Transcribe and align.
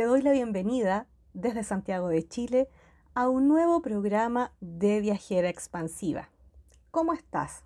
te 0.00 0.06
doy 0.06 0.22
la 0.22 0.32
bienvenida 0.32 1.06
desde 1.34 1.62
Santiago 1.62 2.08
de 2.08 2.26
Chile 2.26 2.70
a 3.12 3.28
un 3.28 3.48
nuevo 3.48 3.82
programa 3.82 4.50
de 4.62 4.98
Viajera 5.02 5.50
Expansiva. 5.50 6.30
¿Cómo 6.90 7.12
estás? 7.12 7.64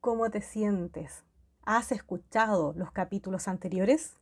¿Cómo 0.00 0.28
te 0.28 0.40
sientes? 0.40 1.22
¿Has 1.64 1.92
escuchado 1.92 2.74
los 2.76 2.90
capítulos 2.90 3.46
anteriores? 3.46 4.16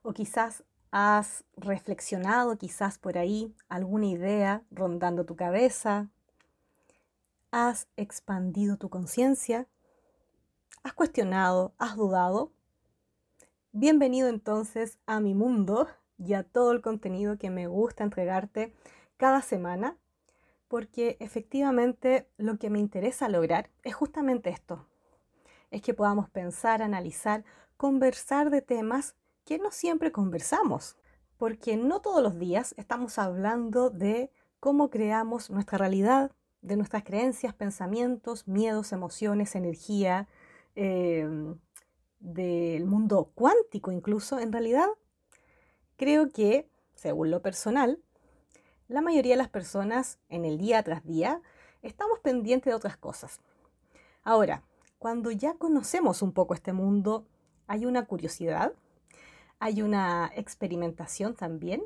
¿O 0.00 0.14
quizás 0.14 0.64
has 0.90 1.44
reflexionado 1.54 2.56
quizás 2.56 2.96
por 2.96 3.18
ahí 3.18 3.54
alguna 3.68 4.06
idea 4.06 4.62
rondando 4.70 5.26
tu 5.26 5.36
cabeza? 5.36 6.08
¿Has 7.50 7.88
expandido 7.98 8.78
tu 8.78 8.88
conciencia? 8.88 9.68
¿Has 10.82 10.94
cuestionado? 10.94 11.74
¿Has 11.76 11.94
dudado? 11.94 12.52
Bienvenido 13.72 14.28
entonces 14.28 14.98
a 15.04 15.20
mi 15.20 15.34
mundo 15.34 15.86
y 16.24 16.34
a 16.34 16.42
todo 16.42 16.72
el 16.72 16.82
contenido 16.82 17.38
que 17.38 17.50
me 17.50 17.66
gusta 17.66 18.04
entregarte 18.04 18.72
cada 19.16 19.42
semana, 19.42 19.96
porque 20.68 21.16
efectivamente 21.20 22.28
lo 22.36 22.58
que 22.58 22.70
me 22.70 22.78
interesa 22.78 23.28
lograr 23.28 23.70
es 23.82 23.94
justamente 23.94 24.50
esto, 24.50 24.86
es 25.70 25.82
que 25.82 25.94
podamos 25.94 26.28
pensar, 26.28 26.82
analizar, 26.82 27.44
conversar 27.76 28.50
de 28.50 28.62
temas 28.62 29.16
que 29.44 29.58
no 29.58 29.70
siempre 29.70 30.12
conversamos, 30.12 30.96
porque 31.38 31.76
no 31.76 32.00
todos 32.00 32.22
los 32.22 32.38
días 32.38 32.74
estamos 32.76 33.18
hablando 33.18 33.88
de 33.88 34.30
cómo 34.60 34.90
creamos 34.90 35.50
nuestra 35.50 35.78
realidad, 35.78 36.32
de 36.60 36.76
nuestras 36.76 37.02
creencias, 37.02 37.54
pensamientos, 37.54 38.46
miedos, 38.46 38.92
emociones, 38.92 39.54
energía, 39.54 40.28
em, 40.74 41.58
del 42.18 42.84
mundo 42.84 43.32
cuántico 43.34 43.90
incluso, 43.90 44.38
en 44.38 44.52
realidad 44.52 44.88
Creo 46.00 46.30
que, 46.30 46.66
según 46.94 47.30
lo 47.30 47.42
personal, 47.42 47.98
la 48.88 49.02
mayoría 49.02 49.34
de 49.34 49.36
las 49.42 49.50
personas 49.50 50.18
en 50.30 50.46
el 50.46 50.56
día 50.56 50.82
tras 50.82 51.04
día 51.04 51.42
estamos 51.82 52.20
pendientes 52.20 52.70
de 52.70 52.74
otras 52.74 52.96
cosas. 52.96 53.38
Ahora, 54.24 54.62
cuando 54.98 55.30
ya 55.30 55.52
conocemos 55.52 56.22
un 56.22 56.32
poco 56.32 56.54
este 56.54 56.72
mundo, 56.72 57.26
hay 57.66 57.84
una 57.84 58.06
curiosidad, 58.06 58.72
hay 59.58 59.82
una 59.82 60.32
experimentación 60.34 61.34
también, 61.34 61.82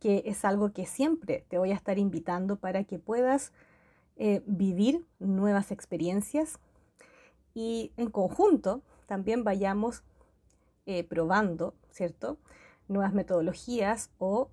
que 0.00 0.22
es 0.24 0.46
algo 0.46 0.72
que 0.72 0.86
siempre 0.86 1.44
te 1.50 1.58
voy 1.58 1.70
a 1.70 1.74
estar 1.74 1.98
invitando 1.98 2.56
para 2.56 2.84
que 2.84 2.98
puedas 2.98 3.52
eh, 4.16 4.42
vivir 4.46 5.04
nuevas 5.18 5.70
experiencias 5.70 6.58
y 7.52 7.92
en 7.98 8.08
conjunto 8.08 8.80
también 9.04 9.44
vayamos 9.44 10.02
eh, 10.86 11.04
probando, 11.04 11.74
¿cierto? 11.90 12.38
Nuevas 12.88 13.12
metodologías 13.12 14.10
o 14.18 14.50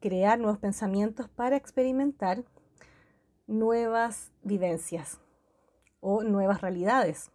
crear 0.00 0.38
nuevos 0.38 0.58
pensamientos 0.58 1.28
para 1.28 1.56
experimentar 1.56 2.44
nuevas 3.46 4.32
vivencias 4.42 5.20
o 6.00 6.22
nuevas 6.22 6.60
realidades. 6.60 7.30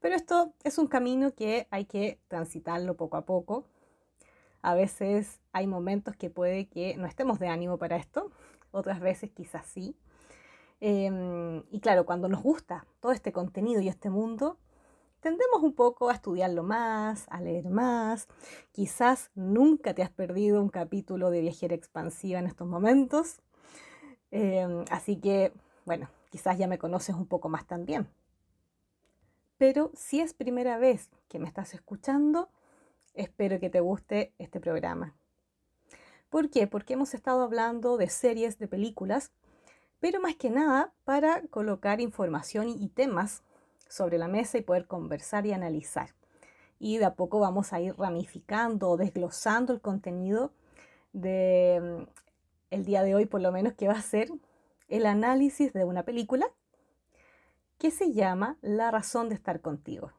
Pero 0.00 0.16
esto 0.16 0.54
es 0.64 0.78
un 0.78 0.86
camino 0.86 1.34
que 1.34 1.68
hay 1.70 1.84
que 1.84 2.20
transitarlo 2.28 2.96
poco 2.96 3.16
a 3.16 3.24
poco. 3.26 3.66
A 4.62 4.74
veces 4.74 5.40
hay 5.52 5.66
momentos 5.66 6.16
que 6.16 6.30
puede 6.30 6.68
que 6.68 6.96
no 6.96 7.06
estemos 7.06 7.38
de 7.38 7.48
ánimo 7.48 7.78
para 7.78 7.96
esto, 7.96 8.30
otras 8.70 9.00
veces 9.00 9.30
quizás 9.30 9.66
sí. 9.66 9.96
Em, 10.80 11.62
y 11.70 11.80
claro, 11.80 12.06
cuando 12.06 12.28
nos 12.28 12.42
gusta 12.42 12.86
todo 13.00 13.12
este 13.12 13.32
contenido 13.32 13.80
y 13.82 13.88
este 13.88 14.08
mundo, 14.10 14.58
tendemos 15.20 15.62
un 15.62 15.74
poco 15.74 16.10
a 16.10 16.14
estudiarlo 16.14 16.62
más, 16.62 17.26
a 17.28 17.40
leer 17.40 17.68
más. 17.68 18.28
Quizás 18.72 19.30
nunca 19.34 19.94
te 19.94 20.02
has 20.02 20.10
perdido 20.10 20.60
un 20.60 20.68
capítulo 20.68 21.30
de 21.30 21.42
Viajera 21.42 21.74
Expansiva 21.74 22.38
en 22.38 22.46
estos 22.46 22.66
momentos. 22.66 23.40
Em, 24.30 24.84
así 24.90 25.16
que, 25.16 25.52
bueno, 25.84 26.08
quizás 26.30 26.58
ya 26.58 26.66
me 26.66 26.78
conoces 26.78 27.14
un 27.14 27.26
poco 27.26 27.48
más 27.48 27.66
también. 27.66 28.08
Pero 29.58 29.90
si 29.94 30.20
es 30.20 30.32
primera 30.32 30.78
vez 30.78 31.10
que 31.28 31.38
me 31.38 31.46
estás 31.46 31.74
escuchando, 31.74 32.48
espero 33.14 33.60
que 33.60 33.70
te 33.70 33.80
guste 33.80 34.32
este 34.38 34.58
programa. 34.58 35.14
¿Por 36.30 36.48
qué? 36.48 36.66
Porque 36.66 36.94
hemos 36.94 37.12
estado 37.12 37.42
hablando 37.42 37.96
de 37.96 38.08
series, 38.08 38.58
de 38.58 38.68
películas, 38.68 39.32
pero 39.98 40.20
más 40.20 40.36
que 40.36 40.48
nada 40.48 40.94
para 41.04 41.42
colocar 41.48 42.00
información 42.00 42.68
y 42.68 42.88
temas 42.88 43.42
sobre 43.90 44.18
la 44.18 44.28
mesa 44.28 44.56
y 44.56 44.62
poder 44.62 44.86
conversar 44.86 45.46
y 45.46 45.52
analizar. 45.52 46.14
Y 46.78 46.98
de 46.98 47.04
a 47.04 47.14
poco 47.14 47.40
vamos 47.40 47.72
a 47.72 47.80
ir 47.80 47.94
ramificando 47.98 48.88
o 48.88 48.96
desglosando 48.96 49.72
el 49.72 49.80
contenido 49.80 50.52
de 51.12 52.06
mm, 52.08 52.10
el 52.70 52.84
día 52.84 53.02
de 53.02 53.14
hoy, 53.14 53.26
por 53.26 53.40
lo 53.40 53.52
menos, 53.52 53.74
que 53.74 53.88
va 53.88 53.94
a 53.94 54.02
ser 54.02 54.30
el 54.88 55.06
análisis 55.06 55.72
de 55.72 55.84
una 55.84 56.04
película 56.04 56.46
que 57.78 57.90
se 57.90 58.12
llama 58.12 58.56
La 58.62 58.90
razón 58.90 59.28
de 59.28 59.34
estar 59.34 59.60
contigo. 59.60 60.12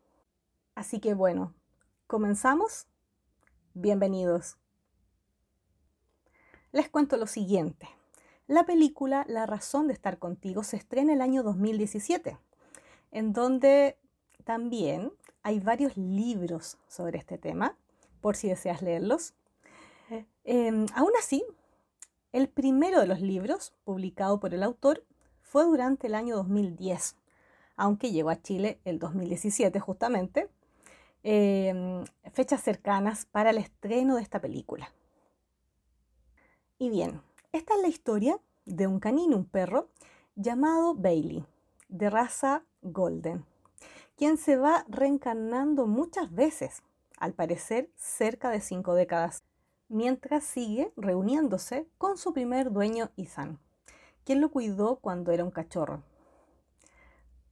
Así 0.75 0.99
que 0.99 1.13
bueno, 1.13 1.53
comenzamos. 2.07 2.87
Bienvenidos. 3.73 4.57
Les 6.73 6.89
cuento 6.89 7.17
lo 7.17 7.25
siguiente. 7.25 7.87
La 8.47 8.65
película 8.65 9.23
La 9.29 9.45
razón 9.45 9.87
de 9.87 9.93
estar 9.93 10.19
contigo 10.19 10.63
se 10.63 10.75
estrena 10.75 11.13
el 11.13 11.21
año 11.21 11.41
2017 11.43 12.37
en 13.11 13.33
donde 13.33 13.97
también 14.43 15.11
hay 15.43 15.59
varios 15.59 15.97
libros 15.97 16.77
sobre 16.87 17.17
este 17.17 17.37
tema, 17.37 17.77
por 18.21 18.35
si 18.35 18.49
deseas 18.49 18.81
leerlos. 18.81 19.33
Em, 20.43 20.85
aún 20.93 21.11
así, 21.19 21.43
el 22.31 22.49
primero 22.49 22.99
de 22.99 23.07
los 23.07 23.21
libros, 23.21 23.73
publicado 23.83 24.39
por 24.39 24.53
el 24.53 24.63
autor, 24.63 25.05
fue 25.41 25.65
durante 25.65 26.07
el 26.07 26.15
año 26.15 26.35
2010, 26.37 27.15
aunque 27.75 28.11
llegó 28.11 28.29
a 28.29 28.41
Chile 28.41 28.79
el 28.85 28.99
2017 28.99 29.79
justamente, 29.79 30.49
em, 31.23 32.05
fechas 32.33 32.61
cercanas 32.61 33.25
para 33.25 33.49
el 33.51 33.57
estreno 33.57 34.15
de 34.15 34.21
esta 34.21 34.39
película. 34.39 34.91
Y 36.77 36.89
bien, 36.89 37.21
esta 37.51 37.75
es 37.75 37.81
la 37.81 37.87
historia 37.87 38.39
de 38.65 38.87
un 38.87 38.99
canino, 38.99 39.37
un 39.37 39.45
perro, 39.45 39.89
llamado 40.35 40.95
Bailey, 40.95 41.45
de 41.91 42.09
raza 42.09 42.63
Golden, 42.81 43.45
quien 44.15 44.37
se 44.37 44.57
va 44.57 44.85
reencarnando 44.87 45.85
muchas 45.85 46.33
veces, 46.33 46.81
al 47.17 47.33
parecer 47.33 47.91
cerca 47.95 48.49
de 48.49 48.61
cinco 48.61 48.95
décadas, 48.95 49.43
mientras 49.89 50.43
sigue 50.43 50.91
reuniéndose 50.95 51.87
con 51.97 52.17
su 52.17 52.33
primer 52.33 52.71
dueño 52.71 53.11
Ethan, 53.17 53.59
quien 54.23 54.41
lo 54.41 54.49
cuidó 54.49 54.95
cuando 54.95 55.31
era 55.31 55.43
un 55.43 55.51
cachorro. 55.51 56.01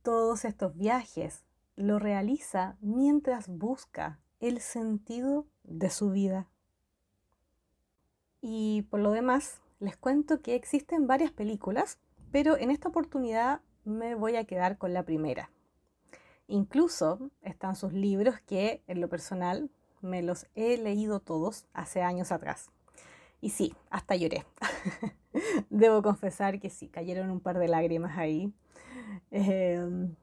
Todos 0.01 0.45
estos 0.45 0.75
viajes 0.75 1.43
lo 1.75 1.99
realiza 1.99 2.77
mientras 2.81 3.47
busca 3.47 4.19
el 4.39 4.61
sentido 4.61 5.45
de 5.63 5.89
su 5.89 6.11
vida. 6.11 6.47
Y 8.41 8.83
por 8.89 9.01
lo 9.01 9.11
demás, 9.11 9.61
les 9.79 9.97
cuento 9.97 10.41
que 10.41 10.55
existen 10.55 11.07
varias 11.07 11.31
películas, 11.31 11.99
pero 12.31 12.57
en 12.57 12.71
esta 12.71 12.87
oportunidad 12.89 13.61
me 13.85 14.15
voy 14.15 14.35
a 14.35 14.45
quedar 14.45 14.77
con 14.77 14.93
la 14.93 15.03
primera. 15.03 15.49
Incluso 16.47 17.29
están 17.41 17.75
sus 17.75 17.93
libros 17.93 18.39
que 18.41 18.81
en 18.87 19.01
lo 19.01 19.09
personal 19.09 19.69
me 20.01 20.21
los 20.21 20.47
he 20.55 20.77
leído 20.77 21.19
todos 21.19 21.65
hace 21.73 22.01
años 22.01 22.31
atrás. 22.31 22.71
Y 23.41 23.51
sí, 23.51 23.75
hasta 23.89 24.15
lloré. 24.15 24.45
Debo 25.69 26.01
confesar 26.01 26.59
que 26.59 26.69
sí, 26.69 26.87
cayeron 26.87 27.29
un 27.29 27.39
par 27.39 27.59
de 27.59 27.67
lágrimas 27.67 28.17
ahí. 28.17 28.51
Em, 29.31 30.15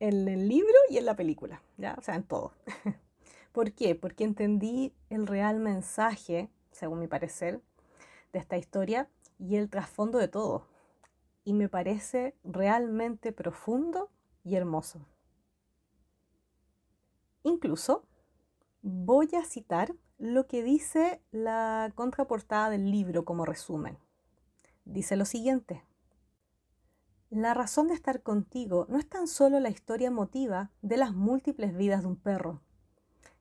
en 0.00 0.28
el 0.28 0.48
libro 0.48 0.74
y 0.90 0.98
en 0.98 1.06
la 1.06 1.14
película, 1.14 1.62
¿ya? 1.76 1.94
O 1.96 2.02
sea, 2.02 2.16
en 2.16 2.24
todo. 2.24 2.52
¿Por 3.52 3.72
qué? 3.72 3.94
Porque 3.94 4.24
entendí 4.24 4.92
el 5.08 5.26
real 5.26 5.60
mensaje, 5.60 6.48
según 6.72 6.98
mi 6.98 7.06
parecer, 7.06 7.60
de 8.32 8.38
esta 8.38 8.56
historia 8.56 9.08
y 9.38 9.56
el 9.56 9.70
trasfondo 9.70 10.18
de 10.18 10.28
todo 10.28 10.66
y 11.44 11.54
me 11.54 11.68
parece 11.68 12.34
realmente 12.44 13.32
profundo 13.32 14.10
y 14.44 14.56
hermoso. 14.56 15.06
Incluso 17.42 18.04
voy 18.82 19.28
a 19.34 19.44
citar 19.44 19.94
lo 20.18 20.46
que 20.46 20.62
dice 20.62 21.20
la 21.32 21.92
contraportada 21.94 22.70
del 22.70 22.90
libro 22.90 23.24
como 23.24 23.44
resumen. 23.44 23.98
Dice 24.84 25.16
lo 25.16 25.24
siguiente. 25.24 25.82
La 27.30 27.54
razón 27.54 27.88
de 27.88 27.94
estar 27.94 28.22
contigo 28.22 28.86
no 28.88 28.98
es 28.98 29.08
tan 29.08 29.26
solo 29.26 29.58
la 29.58 29.70
historia 29.70 30.08
emotiva 30.08 30.70
de 30.82 30.96
las 30.96 31.14
múltiples 31.14 31.74
vidas 31.76 32.02
de 32.02 32.08
un 32.08 32.16
perro, 32.16 32.60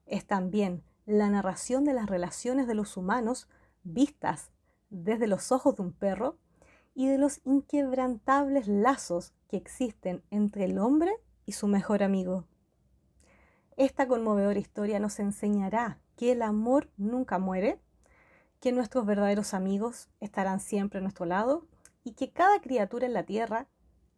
es 0.05 0.25
también 0.25 0.83
la 1.05 1.29
narración 1.29 1.83
de 1.83 1.93
las 1.93 2.07
relaciones 2.07 2.67
de 2.67 2.75
los 2.75 2.97
humanos 2.97 3.47
vistas 3.83 4.51
desde 4.89 5.25
los 5.25 5.51
ojos 5.51 5.75
de 5.75 5.83
un 5.83 5.93
perro 5.93 6.37
y 6.93 7.07
de 7.07 7.17
los 7.17 7.41
inquebrantables 7.45 8.67
lazos 8.67 9.33
que 9.47 9.57
existen 9.57 10.23
entre 10.29 10.65
el 10.65 10.77
hombre 10.77 11.11
y 11.45 11.53
su 11.53 11.67
mejor 11.67 12.03
amigo. 12.03 12.45
Esta 13.77 14.07
conmovedora 14.07 14.59
historia 14.59 14.99
nos 14.99 15.19
enseñará 15.19 15.99
que 16.15 16.31
el 16.31 16.41
amor 16.41 16.89
nunca 16.97 17.39
muere, 17.39 17.79
que 18.59 18.71
nuestros 18.71 19.05
verdaderos 19.05 19.53
amigos 19.53 20.09
estarán 20.19 20.59
siempre 20.59 20.99
a 20.99 21.01
nuestro 21.01 21.25
lado 21.25 21.65
y 22.03 22.13
que 22.13 22.31
cada 22.31 22.59
criatura 22.61 23.07
en 23.07 23.13
la 23.13 23.23
tierra 23.23 23.67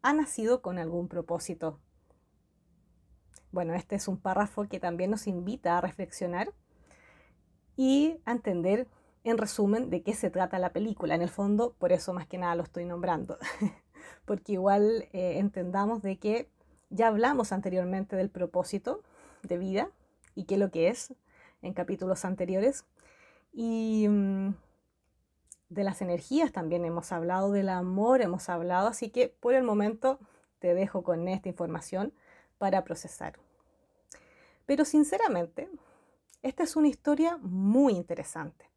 ha 0.02 0.14
nacido 0.14 0.62
con 0.62 0.80
algún 0.80 1.08
propósito. 1.08 1.80
Bueno, 3.52 3.74
este 3.74 3.96
es 3.96 4.08
un 4.08 4.18
párrafo 4.18 4.68
que 4.68 4.80
también 4.80 5.12
nos 5.12 5.28
invita 5.28 5.78
a 5.78 5.82
reflexionar 5.82 6.52
y 7.78 8.18
a 8.26 8.32
entender 8.32 8.88
en 9.24 9.38
resumen 9.38 9.90
de 9.90 10.04
qué 10.04 10.14
se 10.14 10.30
trata 10.30 10.60
la 10.60 10.74
película. 10.74 11.16
En 11.16 11.22
el 11.22 11.30
fondo, 11.30 11.74
por 11.80 11.92
eso 11.92 12.14
más 12.14 12.28
que 12.28 12.38
nada 12.38 12.56
lo 12.56 12.64
estoy 12.64 12.86
nombrando, 12.86 13.38
porque 14.26 14.54
igual 14.54 15.08
eh, 15.14 15.40
entendamos 15.40 16.02
de 16.02 16.18
que 16.18 16.50
ya 16.90 17.08
hablamos 17.08 17.52
anteriormente 17.52 18.16
del 18.16 18.30
propósito 18.30 19.02
de 19.42 19.58
vida 19.58 19.90
y 20.36 20.46
qué 20.46 20.56
es 20.56 20.60
lo 20.60 20.72
que 20.72 20.90
es 20.90 21.14
en 21.62 21.74
capítulos 21.74 22.26
anteriores. 22.26 22.86
Y 23.52 24.08
mm, 24.10 24.54
de 25.70 25.84
las 25.84 26.02
energías 26.02 26.52
también 26.52 26.86
hemos 26.86 27.12
hablado, 27.12 27.52
del 27.52 27.70
amor 27.70 28.22
hemos 28.22 28.50
hablado, 28.50 28.88
así 28.88 29.10
que 29.10 29.28
por 29.28 29.54
el 29.54 29.64
momento 29.64 30.20
te 30.60 30.74
dejo 30.74 31.04
con 31.04 31.28
esta 31.28 31.50
información 31.50 32.14
para 32.58 32.84
procesar. 32.84 33.40
Pero 34.66 34.86
sinceramente, 34.86 35.70
esta 36.42 36.64
es 36.64 36.76
una 36.76 36.88
historia 36.88 37.38
muy 37.42 37.94
interesante, 37.94 38.70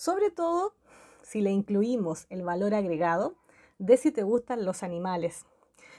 sobre 0.00 0.30
todo 0.30 0.72
si 1.20 1.42
le 1.42 1.50
incluimos 1.50 2.24
el 2.30 2.42
valor 2.42 2.72
agregado 2.72 3.34
de 3.78 3.98
si 3.98 4.10
te 4.10 4.22
gustan 4.22 4.64
los 4.64 4.82
animales, 4.82 5.44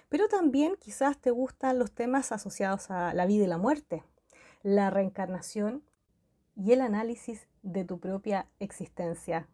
pero 0.10 0.28
también 0.28 0.76
quizás 0.80 1.20
te 1.20 1.30
gustan 1.30 1.78
los 1.78 1.92
temas 1.92 2.32
asociados 2.32 2.90
a 2.90 3.14
la 3.14 3.28
vida 3.28 3.44
y 3.44 3.48
la 3.48 3.60
muerte, 3.60 4.04
la 4.64 4.90
reencarnación 4.90 5.84
y 6.56 6.72
el 6.72 6.82
análisis 6.82 7.48
de 7.62 7.86
tu 7.86 8.00
propia 8.00 8.48
existencia. 8.60 9.48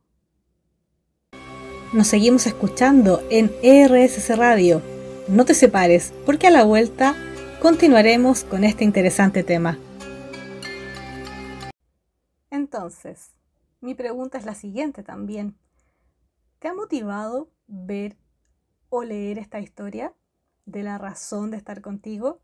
Nos 1.91 2.07
seguimos 2.07 2.47
escuchando 2.47 3.21
en 3.29 3.47
RSC 3.61 4.33
Radio. 4.37 4.81
No 5.27 5.43
te 5.43 5.55
separes, 5.55 6.13
porque 6.25 6.47
a 6.47 6.51
la 6.51 6.63
vuelta 6.63 7.15
continuaremos 7.61 8.45
con 8.45 8.63
este 8.63 8.85
interesante 8.85 9.43
tema. 9.43 9.77
Entonces, 12.49 13.36
mi 13.87 13.95
pregunta 13.95 14.37
es 14.37 14.43
la 14.43 14.53
siguiente 14.53 15.01
también. 15.01 15.57
¿Te 16.59 16.67
ha 16.67 16.73
motivado 16.73 17.49
ver 17.67 18.17
o 18.89 19.01
leer 19.03 19.37
esta 19.37 19.61
historia 19.61 20.13
de 20.65 20.83
la 20.83 20.97
razón 20.97 21.51
de 21.51 21.57
estar 21.57 21.79
contigo? 21.79 22.41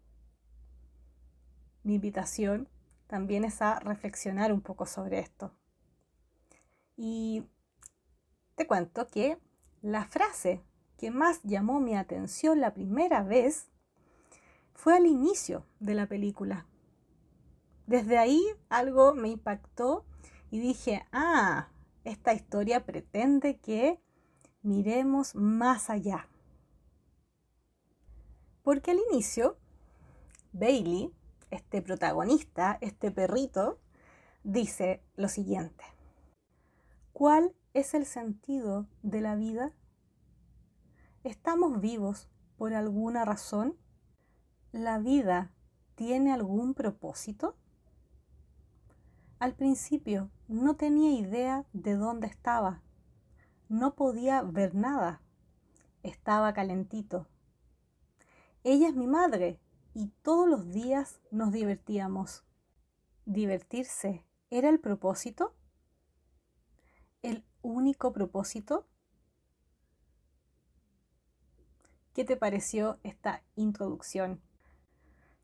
Mi 1.83 1.95
invitación 1.95 2.69
también 3.07 3.43
es 3.43 3.61
a 3.61 3.81
reflexionar 3.81 4.53
un 4.53 4.61
poco 4.61 4.85
sobre 4.85 5.19
esto. 5.19 5.51
Y 6.95 7.43
te 8.55 8.65
cuento 8.65 9.07
que 9.07 9.37
la 9.81 10.05
frase 10.05 10.63
que 10.97 11.11
más 11.11 11.41
llamó 11.43 11.81
mi 11.81 11.97
atención 11.97 12.61
la 12.61 12.73
primera 12.73 13.21
vez 13.21 13.67
fue 14.73 14.95
al 14.95 15.07
inicio 15.07 15.65
de 15.81 15.93
la 15.93 16.07
película. 16.07 16.67
Desde 17.85 18.17
ahí 18.17 18.41
algo 18.69 19.13
me 19.13 19.27
impactó 19.27 20.05
y 20.53 20.59
dije, 20.59 21.03
ah, 21.11 21.69
esta 22.03 22.31
historia 22.31 22.85
pretende 22.85 23.57
que 23.57 23.99
miremos 24.61 25.33
más 25.33 25.89
allá. 25.89 26.27
Porque 28.61 28.91
al 28.91 28.99
inicio, 29.11 29.57
Bailey, 30.51 31.11
este 31.49 31.81
protagonista, 31.81 32.77
este 32.81 33.09
perrito, 33.09 33.79
dice 34.43 35.01
lo 35.15 35.27
siguiente. 35.27 35.83
¿Cuál 37.13 37.55
es 37.73 37.95
el 37.95 38.05
sentido 38.05 38.85
de 39.01 39.21
la 39.21 39.33
vida? 39.33 39.73
¿Estamos 41.23 41.81
vivos 41.81 42.29
por 42.57 42.75
alguna 42.75 43.25
razón? 43.25 43.75
¿La 44.71 44.99
vida 44.99 45.51
tiene 45.95 46.31
algún 46.31 46.75
propósito? 46.75 47.57
Al 49.43 49.55
principio 49.55 50.29
no 50.53 50.75
tenía 50.75 51.19
idea 51.19 51.65
de 51.73 51.95
dónde 51.95 52.27
estaba. 52.27 52.83
No 53.69 53.95
podía 53.95 54.43
ver 54.43 54.75
nada. 54.75 55.19
Estaba 56.03 56.53
calentito. 56.53 57.27
Ella 58.63 58.87
es 58.87 58.95
mi 58.95 59.07
madre 59.07 59.59
y 59.95 60.09
todos 60.21 60.47
los 60.47 60.71
días 60.71 61.19
nos 61.31 61.51
divertíamos. 61.51 62.43
¿Divertirse 63.25 64.23
era 64.51 64.69
el 64.69 64.79
propósito? 64.79 65.55
¿El 67.23 67.43
único 67.63 68.13
propósito? 68.13 68.85
¿Qué 72.13 72.25
te 72.25 72.37
pareció 72.37 72.99
esta 73.01 73.41
introducción? 73.55 74.39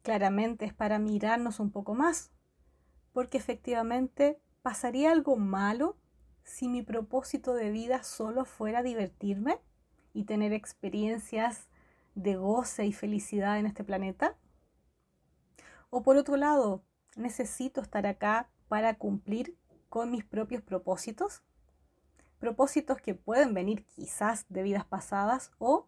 Claramente 0.03 0.65
es 0.65 0.73
para 0.75 1.00
mirarnos 1.00 1.59
un 1.59 1.71
poco 1.71 1.95
más, 1.95 2.31
porque 3.11 3.39
efectivamente 3.39 4.39
pasaría 4.61 5.11
algo 5.11 5.35
malo 5.38 5.97
si 6.44 6.67
mi 6.67 6.81
propósito 6.81 7.53
de 7.53 7.71
vida 7.71 8.03
solo 8.03 8.45
fuera 8.45 8.83
divertirme 8.83 9.59
y 10.13 10.23
tener 10.23 10.53
experiencias 10.53 11.69
de 12.15 12.35
goce 12.35 12.85
y 12.85 12.94
felicidad 12.94 13.59
en 13.59 13.65
este 13.65 13.83
planeta? 13.83 14.38
O 15.89 16.03
por 16.03 16.17
otro 16.17 16.35
lado, 16.35 16.83
necesito 17.15 17.81
estar 17.81 18.06
acá 18.06 18.50
para 18.67 18.95
cumplir 18.97 19.57
con 19.89 20.11
mis 20.11 20.23
propios 20.23 20.61
propósitos? 20.61 21.44
Propósitos 22.39 23.01
que 23.01 23.15
pueden 23.15 23.53
venir 23.53 23.85
quizás 23.85 24.45
de 24.50 24.63
vidas 24.63 24.85
pasadas 24.85 25.51
o 25.57 25.88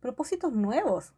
propósitos 0.00 0.52
nuevos 0.52 1.14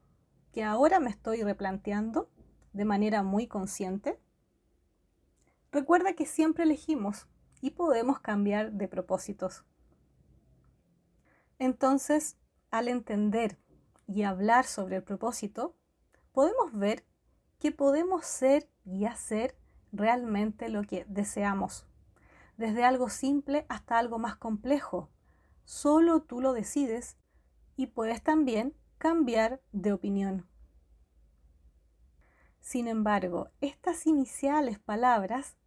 que 0.53 0.63
ahora 0.63 1.01
me 1.01 1.11
estoy 1.11 1.43
replanteando 1.43 2.31
de 2.73 2.85
manera 2.85 3.23
muy 3.23 3.47
consciente. 3.47 4.21
Recuerda 5.71 6.15
que 6.15 6.27
siempre 6.27 6.65
elegimos 6.65 7.27
y 7.61 7.71
podemos 7.71 8.21
cambiar 8.21 8.73
de 8.73 8.89
propósitos. 8.89 9.65
Entonces, 11.59 12.37
al 12.71 12.89
entender 12.89 13.59
y 14.07 14.23
hablar 14.23 14.65
sobre 14.65 14.97
el 14.97 15.03
propósito, 15.03 15.75
podemos 16.33 16.73
ver 16.73 17.05
que 17.59 17.73
podemos 17.73 18.25
ser 18.25 18.69
y 18.85 19.05
hacer 19.05 19.57
realmente 19.93 20.69
lo 20.69 20.83
que 20.83 21.05
deseamos, 21.09 21.87
desde 22.57 22.85
algo 22.85 23.11
simple 23.11 23.67
hasta 23.69 23.99
algo 23.99 24.19
más 24.19 24.37
complejo. 24.37 25.11
Solo 25.65 26.23
tú 26.23 26.41
lo 26.41 26.53
decides 26.53 27.19
y 27.77 27.89
puedes 27.89 28.23
también 28.23 28.75
cambiar 28.97 29.61
de 29.73 29.93
opinión. 29.93 30.47
Sin 32.61 32.89
embargo, 32.89 33.51
estas 33.61 34.07
iniciales 34.07 34.79
palabras 34.79 35.58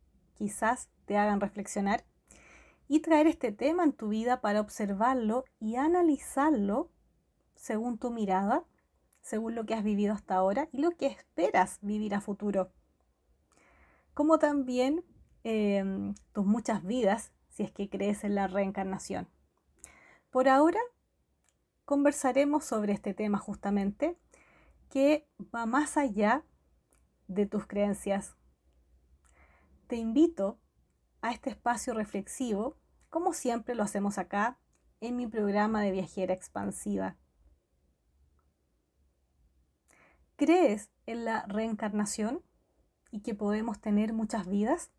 quizás 0.41 0.89
te 1.05 1.19
hagan 1.19 1.39
reflexionar 1.39 2.03
y 2.88 3.01
traer 3.01 3.27
este 3.27 3.51
tema 3.51 3.83
en 3.83 3.93
tu 3.93 4.07
vida 4.07 4.41
para 4.41 4.60
observarlo 4.60 5.45
y 5.60 5.75
analizarlo 5.75 6.89
según 7.53 8.00
tu 8.00 8.10
mirada, 8.10 8.65
según 9.21 9.53
lo 9.53 9.67
que 9.67 9.75
has 9.75 9.83
vivido 9.83 10.15
hasta 10.15 10.33
ahora 10.33 10.67
y 10.71 10.79
lo 10.79 10.98
que 10.98 11.05
esperas 11.05 11.77
vivir 11.83 12.15
a 12.15 12.21
futuro. 12.21 12.71
Como 14.15 14.39
también 14.39 15.05
em, 15.43 16.15
tus 16.33 16.48
muchas 16.48 16.83
vidas, 16.83 17.31
si 17.50 17.62
es 17.62 17.71
que 17.71 17.88
crees 17.88 18.24
en 18.24 18.33
la 18.33 18.48
reencarnación. 18.48 19.27
Por 20.31 20.50
ahora 20.50 20.79
conversaremos 21.86 22.65
sobre 22.65 22.93
este 22.93 23.13
tema 23.13 23.38
justamente, 23.38 24.17
que 24.89 25.27
va 25.53 25.67
más 25.67 25.98
allá 25.98 26.43
de 27.27 27.45
tus 27.45 27.67
creencias. 27.67 28.36
Te 29.91 29.98
invito 29.98 30.57
a 31.19 31.33
este 31.33 31.50
espacio 31.50 31.93
reflexivo, 31.93 32.77
como 33.10 33.33
siempre 33.33 33.75
lo 33.75 33.83
hacemos 33.83 34.17
acá 34.17 34.57
en 35.01 35.17
mi 35.17 35.27
programa 35.27 35.81
de 35.81 35.91
viajera 35.91 36.33
expansiva. 36.33 37.17
¿Crees 40.38 40.89
en 41.07 41.25
la 41.25 41.45
reencarnación 41.45 42.41
y 43.12 43.19
que 43.19 43.36
podemos 43.36 43.81
tener 43.81 44.13
muchas 44.13 44.48
vidas? 44.48 44.91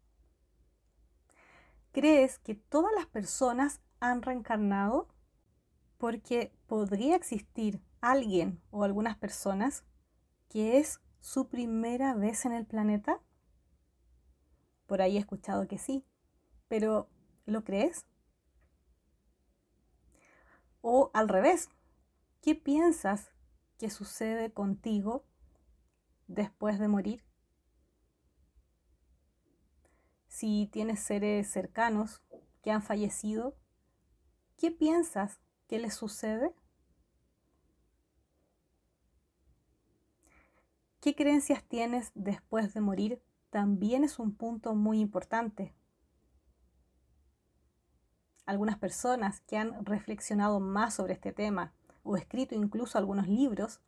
¿Crees 1.93 2.39
que 2.39 2.55
todas 2.55 2.93
las 2.95 3.07
personas 3.07 3.81
han 3.99 4.21
reencarnado? 4.21 5.09
Porque 5.97 6.53
podría 6.67 7.17
existir 7.17 7.81
alguien 8.03 8.61
o 8.71 8.85
algunas 8.85 9.17
personas 9.17 9.87
que 10.51 10.77
es 10.77 11.01
su 11.21 11.49
primera 11.49 12.13
vez 12.15 12.45
en 12.45 12.53
el 12.53 12.67
planeta. 12.67 13.23
Por 14.93 15.01
ahí 15.01 15.17
he 15.17 15.21
escuchado 15.21 15.67
que 15.67 15.79
sí, 15.79 16.05
pero 16.69 17.09
¿lo 17.47 17.65
crees? 17.65 18.05
O 20.83 21.11
al 21.15 21.31
revés, 21.31 21.71
¿qué 22.43 22.55
piensas 22.55 23.31
que 23.79 23.89
sucede 23.89 24.53
contigo 24.53 25.25
después 26.27 26.79
de 26.79 26.89
morir? 26.89 27.25
si 30.29 30.69
tienes 30.71 31.01
seres 31.01 31.51
cercanos 31.51 32.21
que 32.63 32.71
han 32.71 32.83
fallecido, 32.83 33.57
¿qué 34.59 34.71
piensas 34.71 35.41
que 35.69 35.79
les 35.79 35.95
sucede? 35.95 36.55
¿Qué 41.01 41.15
creencias 41.15 41.65
tienes 41.65 42.13
después 42.15 42.75
de 42.75 42.83
morir? 42.83 43.23
También 43.53 44.03
es 44.03 44.19
un 44.19 44.35
punto 44.35 44.75
muy 44.75 44.99
importante. 44.99 45.75
Algunas 48.47 48.79
personas 48.79 49.43
que 49.43 49.59
han 49.59 49.85
reflexionado 49.85 50.59
más 50.59 50.95
sobre 50.95 51.13
este 51.13 51.35
tema 51.35 51.75
o 52.03 52.17
escrito 52.17 52.55
incluso 52.55 52.97
algunos 52.97 53.29
libros, 53.29 53.83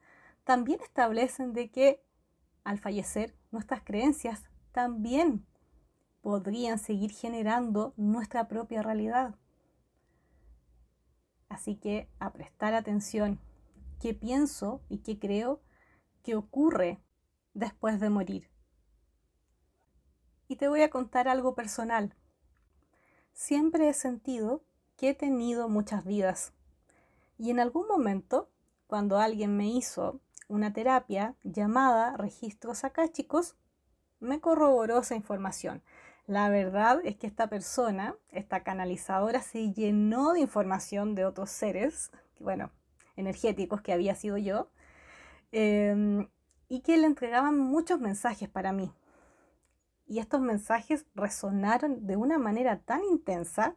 también 0.44 0.80
establecen 0.82 1.54
de 1.54 1.70
que 1.70 2.04
al 2.62 2.78
fallecer 2.78 3.34
nuestras 3.52 3.82
creencias 3.82 4.42
también 4.70 5.46
podrían 6.20 6.78
seguir 6.78 7.12
generando 7.12 7.94
nuestra 7.96 8.48
propia 8.48 8.82
realidad. 8.82 9.34
Así 11.48 11.76
que 11.76 12.10
a 12.18 12.34
prestar 12.34 12.74
atención 12.74 13.40
qué 13.98 14.12
pienso 14.12 14.82
y 14.90 14.98
qué 14.98 15.18
creo 15.18 15.62
que 16.22 16.36
ocurre 16.36 17.00
después 17.54 17.98
de 17.98 18.10
morir. 18.10 18.53
Y 20.48 20.56
te 20.56 20.68
voy 20.68 20.82
a 20.82 20.90
contar 20.90 21.28
algo 21.28 21.54
personal. 21.54 22.14
Siempre 23.32 23.88
he 23.88 23.94
sentido 23.94 24.62
que 24.96 25.10
he 25.10 25.14
tenido 25.14 25.68
muchas 25.68 26.04
vidas. 26.04 26.52
Y 27.38 27.50
en 27.50 27.60
algún 27.60 27.88
momento, 27.88 28.48
cuando 28.86 29.18
alguien 29.18 29.56
me 29.56 29.68
hizo 29.68 30.20
una 30.48 30.72
terapia 30.72 31.34
llamada 31.42 32.16
registros 32.16 32.82
chicos, 33.12 33.56
me 34.20 34.40
corroboró 34.40 35.00
esa 35.00 35.16
información. 35.16 35.82
La 36.26 36.48
verdad 36.48 37.00
es 37.04 37.16
que 37.16 37.26
esta 37.26 37.48
persona, 37.48 38.16
esta 38.30 38.62
canalizadora, 38.62 39.42
se 39.42 39.72
llenó 39.72 40.32
de 40.32 40.40
información 40.40 41.14
de 41.14 41.26
otros 41.26 41.50
seres, 41.50 42.10
bueno, 42.38 42.70
energéticos 43.16 43.82
que 43.82 43.92
había 43.92 44.14
sido 44.14 44.38
yo, 44.38 44.70
em, 45.52 46.28
y 46.68 46.80
que 46.80 46.96
le 46.96 47.06
entregaban 47.06 47.58
muchos 47.58 48.00
mensajes 48.00 48.48
para 48.48 48.72
mí. 48.72 48.90
Y 50.06 50.18
estos 50.18 50.40
mensajes 50.40 51.06
resonaron 51.14 52.06
de 52.06 52.16
una 52.16 52.38
manera 52.38 52.80
tan 52.80 53.02
intensa 53.04 53.76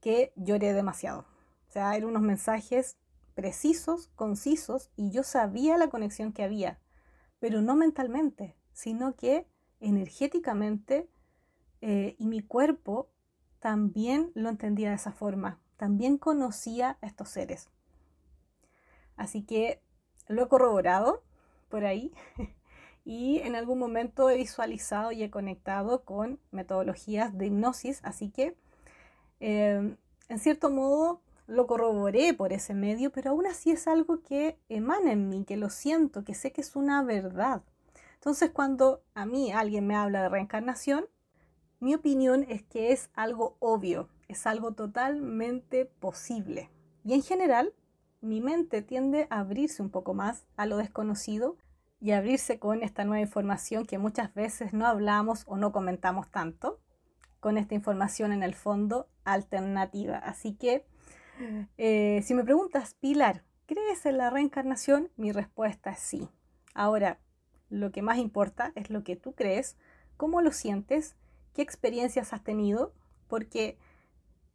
que 0.00 0.32
lloré 0.36 0.72
demasiado. 0.72 1.26
O 1.68 1.72
sea, 1.72 1.96
eran 1.96 2.10
unos 2.10 2.22
mensajes 2.22 2.96
precisos, 3.34 4.08
concisos, 4.14 4.90
y 4.96 5.10
yo 5.10 5.22
sabía 5.22 5.76
la 5.76 5.88
conexión 5.88 6.32
que 6.32 6.42
había, 6.42 6.78
pero 7.38 7.60
no 7.60 7.76
mentalmente, 7.76 8.56
sino 8.72 9.14
que 9.14 9.46
energéticamente 9.80 11.08
eh, 11.80 12.16
y 12.18 12.26
mi 12.26 12.40
cuerpo 12.40 13.10
también 13.60 14.32
lo 14.34 14.48
entendía 14.48 14.90
de 14.90 14.96
esa 14.96 15.12
forma, 15.12 15.60
también 15.76 16.18
conocía 16.18 16.98
a 17.02 17.06
estos 17.06 17.28
seres. 17.28 17.70
Así 19.16 19.42
que 19.42 19.82
lo 20.28 20.44
he 20.44 20.48
corroborado 20.48 21.22
por 21.68 21.84
ahí 21.84 22.12
y 23.06 23.38
en 23.38 23.54
algún 23.54 23.78
momento 23.78 24.28
he 24.28 24.36
visualizado 24.36 25.12
y 25.12 25.22
he 25.22 25.30
conectado 25.30 26.02
con 26.04 26.40
metodologías 26.50 27.38
de 27.38 27.46
hipnosis, 27.46 28.00
así 28.02 28.30
que 28.30 28.56
eh, 29.38 29.96
en 30.28 30.38
cierto 30.40 30.70
modo 30.70 31.20
lo 31.46 31.68
corroboré 31.68 32.34
por 32.34 32.52
ese 32.52 32.74
medio, 32.74 33.12
pero 33.12 33.30
aún 33.30 33.46
así 33.46 33.70
es 33.70 33.86
algo 33.86 34.22
que 34.22 34.58
emana 34.68 35.12
en 35.12 35.28
mí, 35.28 35.44
que 35.44 35.56
lo 35.56 35.70
siento, 35.70 36.24
que 36.24 36.34
sé 36.34 36.50
que 36.50 36.62
es 36.62 36.74
una 36.74 37.00
verdad. 37.04 37.62
Entonces 38.14 38.50
cuando 38.50 39.04
a 39.14 39.24
mí 39.24 39.52
alguien 39.52 39.86
me 39.86 39.94
habla 39.94 40.22
de 40.22 40.28
reencarnación, 40.28 41.06
mi 41.78 41.94
opinión 41.94 42.44
es 42.48 42.64
que 42.64 42.90
es 42.90 43.10
algo 43.14 43.56
obvio, 43.60 44.08
es 44.26 44.48
algo 44.48 44.72
totalmente 44.72 45.84
posible. 45.84 46.70
Y 47.04 47.14
en 47.14 47.22
general, 47.22 47.72
mi 48.20 48.40
mente 48.40 48.82
tiende 48.82 49.28
a 49.30 49.38
abrirse 49.38 49.80
un 49.80 49.90
poco 49.90 50.12
más 50.12 50.44
a 50.56 50.66
lo 50.66 50.78
desconocido 50.78 51.56
y 52.00 52.12
abrirse 52.12 52.58
con 52.58 52.82
esta 52.82 53.04
nueva 53.04 53.20
información 53.20 53.86
que 53.86 53.98
muchas 53.98 54.34
veces 54.34 54.72
no 54.72 54.86
hablamos 54.86 55.44
o 55.46 55.56
no 55.56 55.72
comentamos 55.72 56.30
tanto, 56.30 56.80
con 57.40 57.58
esta 57.58 57.74
información 57.74 58.32
en 58.32 58.42
el 58.42 58.54
fondo 58.54 59.08
alternativa. 59.24 60.18
Así 60.18 60.54
que 60.54 60.84
eh, 61.78 62.20
si 62.24 62.34
me 62.34 62.44
preguntas, 62.44 62.94
Pilar, 62.94 63.44
¿crees 63.66 64.04
en 64.06 64.18
la 64.18 64.30
reencarnación? 64.30 65.10
Mi 65.16 65.32
respuesta 65.32 65.90
es 65.90 65.98
sí. 65.98 66.28
Ahora, 66.74 67.18
lo 67.68 67.92
que 67.92 68.02
más 68.02 68.18
importa 68.18 68.72
es 68.74 68.90
lo 68.90 69.04
que 69.04 69.16
tú 69.16 69.34
crees, 69.34 69.76
cómo 70.16 70.40
lo 70.40 70.52
sientes, 70.52 71.16
qué 71.54 71.62
experiencias 71.62 72.32
has 72.32 72.42
tenido, 72.42 72.92
porque 73.28 73.78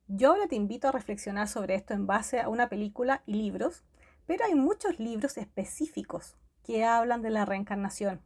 yo 0.08 0.32
ahora 0.32 0.48
te 0.48 0.56
invito 0.56 0.88
a 0.88 0.92
reflexionar 0.92 1.48
sobre 1.48 1.76
esto 1.76 1.94
en 1.94 2.08
base 2.08 2.40
a 2.40 2.50
una 2.50 2.70
película 2.70 3.24
y 3.26 3.36
libros, 3.36 3.84
pero 4.26 4.46
hay 4.46 4.56
muchos 4.56 5.00
libros 5.00 5.38
específicos 5.38 6.36
que 6.64 6.86
hablan 6.86 7.22
de 7.22 7.30
la 7.30 7.46
reencarnación. 7.46 8.22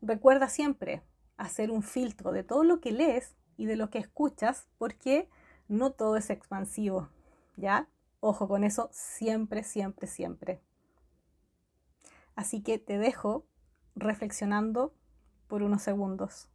Recuerda 0.00 0.48
siempre 0.48 1.02
hacer 1.36 1.70
un 1.70 1.82
filtro 1.82 2.32
de 2.32 2.44
todo 2.44 2.64
lo 2.64 2.80
que 2.80 2.92
lees 2.92 3.36
y 3.56 3.66
de 3.66 3.76
lo 3.76 3.90
que 3.90 3.98
escuchas, 3.98 4.66
porque 4.78 5.28
no 5.68 5.92
todo 5.92 6.16
es 6.16 6.30
expansivo. 6.30 7.08
¿ya? 7.56 7.88
Ojo 8.20 8.48
con 8.48 8.64
eso 8.64 8.88
siempre, 8.92 9.64
siempre, 9.64 10.06
siempre. 10.06 10.60
Así 12.34 12.62
que 12.62 12.78
te 12.78 12.98
dejo 12.98 13.46
reflexionando 13.94 14.94
por 15.48 15.62
unos 15.62 15.82
segundos. 15.82 16.48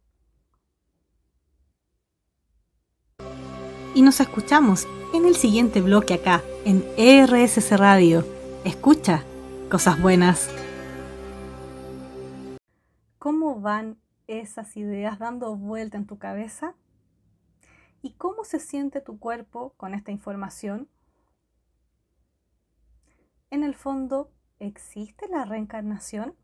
Y 3.94 4.02
nos 4.02 4.20
escuchamos 4.20 4.86
en 5.14 5.24
el 5.24 5.34
siguiente 5.34 5.80
bloque 5.80 6.14
acá, 6.14 6.42
en 6.64 6.84
RSC 6.96 7.76
Radio. 7.76 8.24
Escucha 8.64 9.24
cosas 9.70 10.00
buenas. 10.00 10.48
¿Cómo 13.18 13.60
van 13.60 13.98
esas 14.28 14.76
ideas 14.76 15.18
dando 15.18 15.56
vuelta 15.56 15.96
en 15.96 16.06
tu 16.06 16.18
cabeza? 16.18 16.76
¿Y 18.00 18.12
cómo 18.12 18.44
se 18.44 18.60
siente 18.60 19.00
tu 19.00 19.18
cuerpo 19.18 19.74
con 19.76 19.92
esta 19.92 20.12
información? 20.12 20.88
En 23.50 23.64
el 23.64 23.74
fondo, 23.74 24.30
¿existe 24.60 25.26
la 25.26 25.44
reencarnación? 25.44 26.36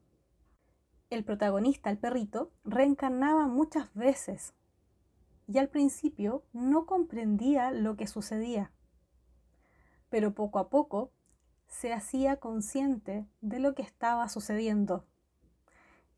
El 1.10 1.22
protagonista, 1.22 1.90
el 1.90 1.98
perrito, 1.98 2.50
reencarnaba 2.64 3.46
muchas 3.46 3.94
veces 3.94 4.52
y 5.46 5.58
al 5.58 5.68
principio 5.68 6.42
no 6.52 6.86
comprendía 6.86 7.70
lo 7.70 7.94
que 7.94 8.08
sucedía, 8.08 8.72
pero 10.08 10.34
poco 10.34 10.58
a 10.58 10.70
poco 10.70 11.12
se 11.68 11.92
hacía 11.92 12.40
consciente 12.40 13.28
de 13.42 13.60
lo 13.60 13.76
que 13.76 13.82
estaba 13.82 14.28
sucediendo 14.28 15.06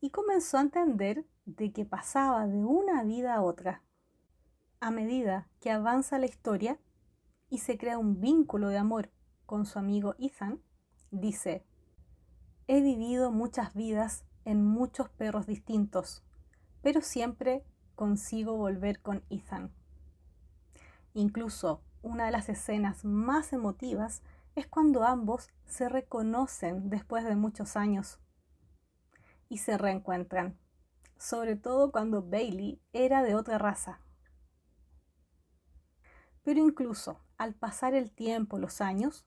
y 0.01 0.09
comenzó 0.09 0.57
a 0.57 0.61
entender 0.61 1.25
de 1.45 1.71
que 1.71 1.85
pasaba 1.85 2.47
de 2.47 2.63
una 2.63 3.03
vida 3.03 3.35
a 3.35 3.41
otra. 3.41 3.83
A 4.79 4.91
medida 4.91 5.47
que 5.59 5.71
avanza 5.71 6.19
la 6.19 6.25
historia 6.25 6.79
y 7.49 7.59
se 7.59 7.77
crea 7.77 7.97
un 7.97 8.19
vínculo 8.21 8.69
de 8.69 8.77
amor 8.77 9.09
con 9.45 9.65
su 9.65 9.79
amigo 9.79 10.15
Ethan, 10.19 10.61
Dice, 11.11 11.63
he 12.67 12.81
vivido 12.81 13.31
muchas 13.31 13.73
vidas 13.73 14.25
en 14.43 14.65
muchos 14.65 15.09
perros 15.09 15.47
distintos, 15.47 16.21
pero 16.81 16.99
siempre 16.99 17.63
consigo 17.95 18.57
volver 18.57 19.01
con 19.01 19.23
Ethan. 19.29 19.71
Incluso 21.13 21.81
una 22.01 22.25
de 22.25 22.31
las 22.31 22.49
escenas 22.49 23.05
más 23.05 23.53
emotivas 23.53 24.21
es 24.55 24.67
cuando 24.67 25.05
ambos 25.05 25.49
se 25.65 25.87
reconocen 25.87 26.89
después 26.89 27.23
de 27.23 27.37
muchos 27.37 27.77
años 27.77 28.19
y 29.49 29.57
se 29.57 29.77
reencuentran, 29.77 30.57
sobre 31.17 31.55
todo 31.55 31.91
cuando 31.91 32.21
Bailey 32.21 32.81
era 32.93 33.23
de 33.23 33.35
otra 33.35 33.57
raza. 33.57 34.01
Pero 36.43 36.59
incluso 36.59 37.19
al 37.37 37.53
pasar 37.53 37.93
el 37.93 38.11
tiempo, 38.11 38.57
los 38.57 38.81
años, 38.81 39.25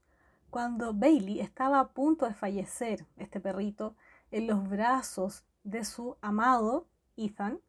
cuando 0.51 0.93
Bailey 0.95 1.41
estaba 1.41 1.81
a 1.81 1.93
punto 1.93 2.27
de 2.27 2.35
fallecer, 2.35 3.07
este 3.17 3.41
perrito, 3.41 3.95
en 4.31 4.47
los 4.47 4.69
brazos 4.69 5.45
de 5.63 5.85
su 5.85 6.17
amado 6.21 6.89
Ethan, 7.17 7.61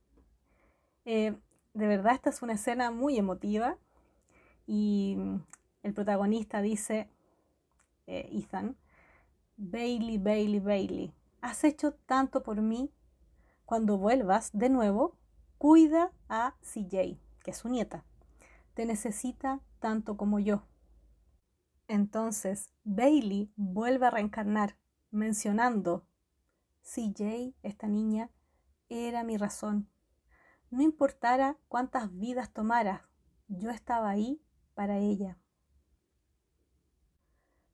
eh, 1.05 1.35
de 1.73 1.87
verdad 1.87 2.13
esta 2.13 2.29
es 2.29 2.41
una 2.41 2.53
escena 2.53 2.91
muy 2.91 3.17
emotiva 3.17 3.77
y 4.67 5.17
el 5.83 5.93
protagonista 5.93 6.61
dice, 6.61 7.09
eh, 8.07 8.29
Ethan, 8.31 8.75
Bailey, 9.57 10.17
Bailey, 10.17 10.59
Bailey, 10.59 11.13
has 11.41 11.63
hecho 11.63 11.93
tanto 11.93 12.43
por 12.43 12.61
mí. 12.61 12.93
Cuando 13.65 13.97
vuelvas 13.97 14.51
de 14.53 14.69
nuevo, 14.69 15.17
cuida 15.57 16.11
a 16.29 16.55
CJ, 16.61 17.19
que 17.43 17.51
es 17.51 17.57
su 17.57 17.69
nieta. 17.69 18.05
Te 18.73 18.85
necesita 18.85 19.61
tanto 19.79 20.17
como 20.17 20.39
yo. 20.39 20.63
Entonces 21.87 22.71
Bailey 22.83 23.51
vuelve 23.55 24.07
a 24.07 24.11
reencarnar 24.11 24.77
mencionando, 25.09 26.05
CJ, 26.83 27.53
esta 27.63 27.87
niña, 27.87 28.31
era 28.89 29.23
mi 29.23 29.37
razón. 29.37 29.89
no 30.69 30.81
importara 30.81 31.57
cuántas 31.67 32.17
vidas 32.17 32.53
tomara, 32.53 33.09
yo 33.49 33.71
estaba 33.71 34.09
ahí 34.09 34.41
para 34.73 34.99
ella. 34.99 35.37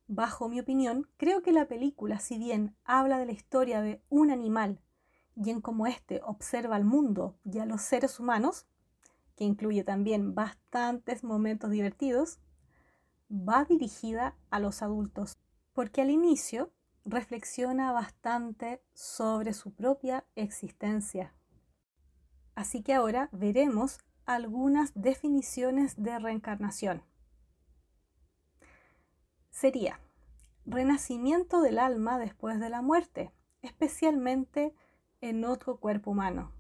Bajo 0.07 0.47
mi 0.47 0.59
opinión, 0.61 1.09
creo 1.17 1.41
que 1.41 1.51
la 1.51 1.67
película, 1.67 2.19
si 2.19 2.37
bien 2.37 2.75
habla 2.85 3.17
de 3.17 3.25
la 3.25 3.33
historia 3.33 3.81
de 3.81 4.01
un 4.09 4.31
animal 4.31 4.79
y 5.35 5.49
en 5.49 5.59
cómo 5.59 5.85
éste 5.85 6.21
observa 6.23 6.77
al 6.77 6.85
mundo 6.85 7.37
y 7.43 7.59
a 7.59 7.65
los 7.65 7.81
seres 7.81 8.17
humanos, 8.19 8.65
que 9.35 9.43
incluye 9.43 9.83
también 9.83 10.33
bastantes 10.33 11.25
momentos 11.25 11.71
divertidos, 11.71 12.39
va 13.29 13.65
dirigida 13.65 14.37
a 14.49 14.59
los 14.59 14.81
adultos, 14.81 15.37
porque 15.73 16.01
al 16.01 16.09
inicio 16.09 16.71
reflexiona 17.03 17.91
bastante 17.91 18.81
sobre 18.93 19.53
su 19.53 19.73
propia 19.73 20.25
existencia. 20.35 21.33
Así 22.55 22.81
que 22.81 22.93
ahora 22.93 23.29
veremos 23.33 23.99
algunas 24.25 24.91
definiciones 24.95 26.01
de 26.01 26.17
reencarnación. 26.17 27.03
Sería 29.57 29.99
renacimiento 30.67 31.61
del 31.61 31.79
alma 31.79 32.19
después 32.19 32.59
de 32.59 32.69
la 32.69 32.83
muerte, 32.83 33.33
especialmente 33.63 34.75
en 35.19 35.43
otro 35.45 35.79
cuerpo 35.79 36.11
humano. 36.11 36.51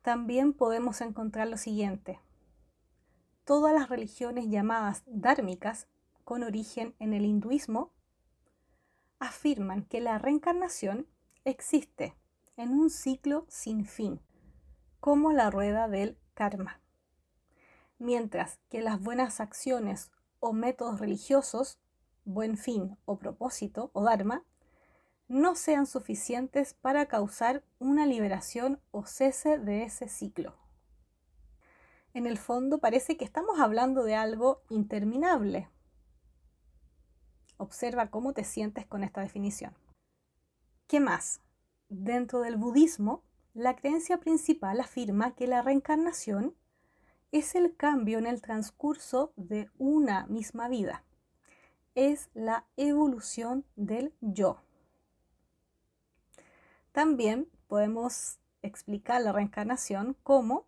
También 0.00 0.54
podemos 0.54 1.02
encontrar 1.02 1.48
lo 1.48 1.58
siguiente. 1.58 2.18
Todas 3.44 3.74
las 3.74 3.90
religiones 3.90 4.48
llamadas 4.48 5.02
dármicas, 5.04 5.86
con 6.24 6.44
origen 6.44 6.94
en 6.98 7.12
el 7.12 7.26
hinduismo, 7.26 7.92
afirman 9.18 9.84
que 9.84 10.00
la 10.00 10.16
reencarnación 10.16 11.06
existe 11.44 12.16
en 12.56 12.70
un 12.70 12.88
ciclo 12.88 13.44
sin 13.50 13.84
fin, 13.84 14.22
como 14.98 15.30
la 15.30 15.50
rueda 15.50 15.88
del 15.88 16.18
karma. 16.32 16.80
Mientras 17.98 18.60
que 18.70 18.80
las 18.80 18.98
buenas 18.98 19.40
acciones 19.40 20.10
o 20.46 20.52
métodos 20.52 21.00
religiosos, 21.00 21.78
buen 22.24 22.56
fin 22.56 22.96
o 23.04 23.18
propósito 23.18 23.90
o 23.92 24.02
dharma, 24.02 24.44
no 25.28 25.54
sean 25.54 25.86
suficientes 25.86 26.74
para 26.74 27.06
causar 27.06 27.64
una 27.78 28.06
liberación 28.06 28.80
o 28.92 29.06
cese 29.06 29.58
de 29.58 29.82
ese 29.82 30.08
ciclo. 30.08 30.54
En 32.14 32.26
el 32.26 32.38
fondo 32.38 32.78
parece 32.78 33.16
que 33.16 33.24
estamos 33.24 33.60
hablando 33.60 34.04
de 34.04 34.14
algo 34.14 34.62
interminable. 34.70 35.68
Observa 37.58 38.10
cómo 38.10 38.32
te 38.32 38.44
sientes 38.44 38.86
con 38.86 39.02
esta 39.02 39.20
definición. 39.20 39.74
¿Qué 40.86 41.00
más? 41.00 41.40
Dentro 41.88 42.40
del 42.40 42.56
budismo, 42.56 43.22
la 43.52 43.74
creencia 43.74 44.18
principal 44.18 44.80
afirma 44.80 45.34
que 45.34 45.46
la 45.46 45.62
reencarnación 45.62 46.54
es 47.32 47.54
el 47.54 47.76
cambio 47.76 48.18
en 48.18 48.26
el 48.26 48.40
transcurso 48.40 49.32
de 49.36 49.70
una 49.78 50.26
misma 50.26 50.68
vida. 50.68 51.04
Es 51.94 52.30
la 52.34 52.66
evolución 52.76 53.64
del 53.76 54.14
yo. 54.20 54.60
También 56.92 57.48
podemos 57.68 58.38
explicar 58.62 59.20
la 59.22 59.32
reencarnación 59.32 60.16
como 60.22 60.66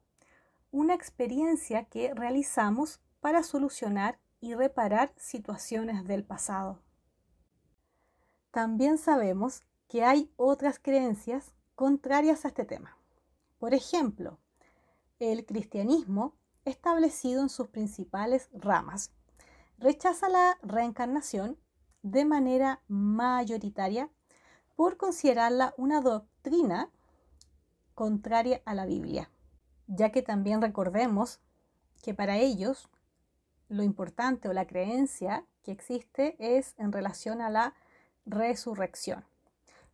una 0.71 0.95
experiencia 0.95 1.85
que 1.85 2.13
realizamos 2.15 3.01
para 3.21 3.43
solucionar 3.43 4.19
y 4.41 4.55
reparar 4.55 5.13
situaciones 5.17 6.05
del 6.05 6.25
pasado. 6.25 6.81
También 8.51 8.99
sabemos 8.99 9.63
que 9.89 10.05
hay 10.05 10.31
otras 10.37 10.79
creencias 10.79 11.53
contrarias 11.75 12.45
a 12.45 12.49
este 12.49 12.65
tema. 12.65 12.97
Por 13.59 13.75
ejemplo, 13.75 14.39
el 15.19 15.45
cristianismo, 15.45 16.35
establecido 16.65 17.43
en 17.43 17.49
sus 17.49 17.69
principales 17.69 18.49
ramas, 18.53 19.13
rechaza 19.79 20.29
la 20.29 20.59
reencarnación 20.63 21.59
de 22.03 22.25
manera 22.25 22.83
mayoritaria 22.89 24.11
por 24.77 24.97
considerarla 24.97 25.75
una 25.77 26.01
doctrina 26.01 26.91
contraria 27.95 28.63
a 28.65 28.75
la 28.75 28.87
Biblia, 28.87 29.31
ya 29.87 30.13
que 30.13 30.23
también 30.23 30.63
recordemos 30.63 31.41
que 32.03 32.15
para 32.15 32.37
ellos 32.37 32.89
lo 33.69 33.83
importante 33.83 34.49
o 34.49 34.53
la 34.53 34.67
creencia 34.67 35.45
que 35.63 35.73
existe 35.73 36.37
es 36.39 36.75
en 36.79 36.93
relación 36.93 37.43
a 37.43 37.51
la 37.51 37.75
resurrección, 38.25 39.25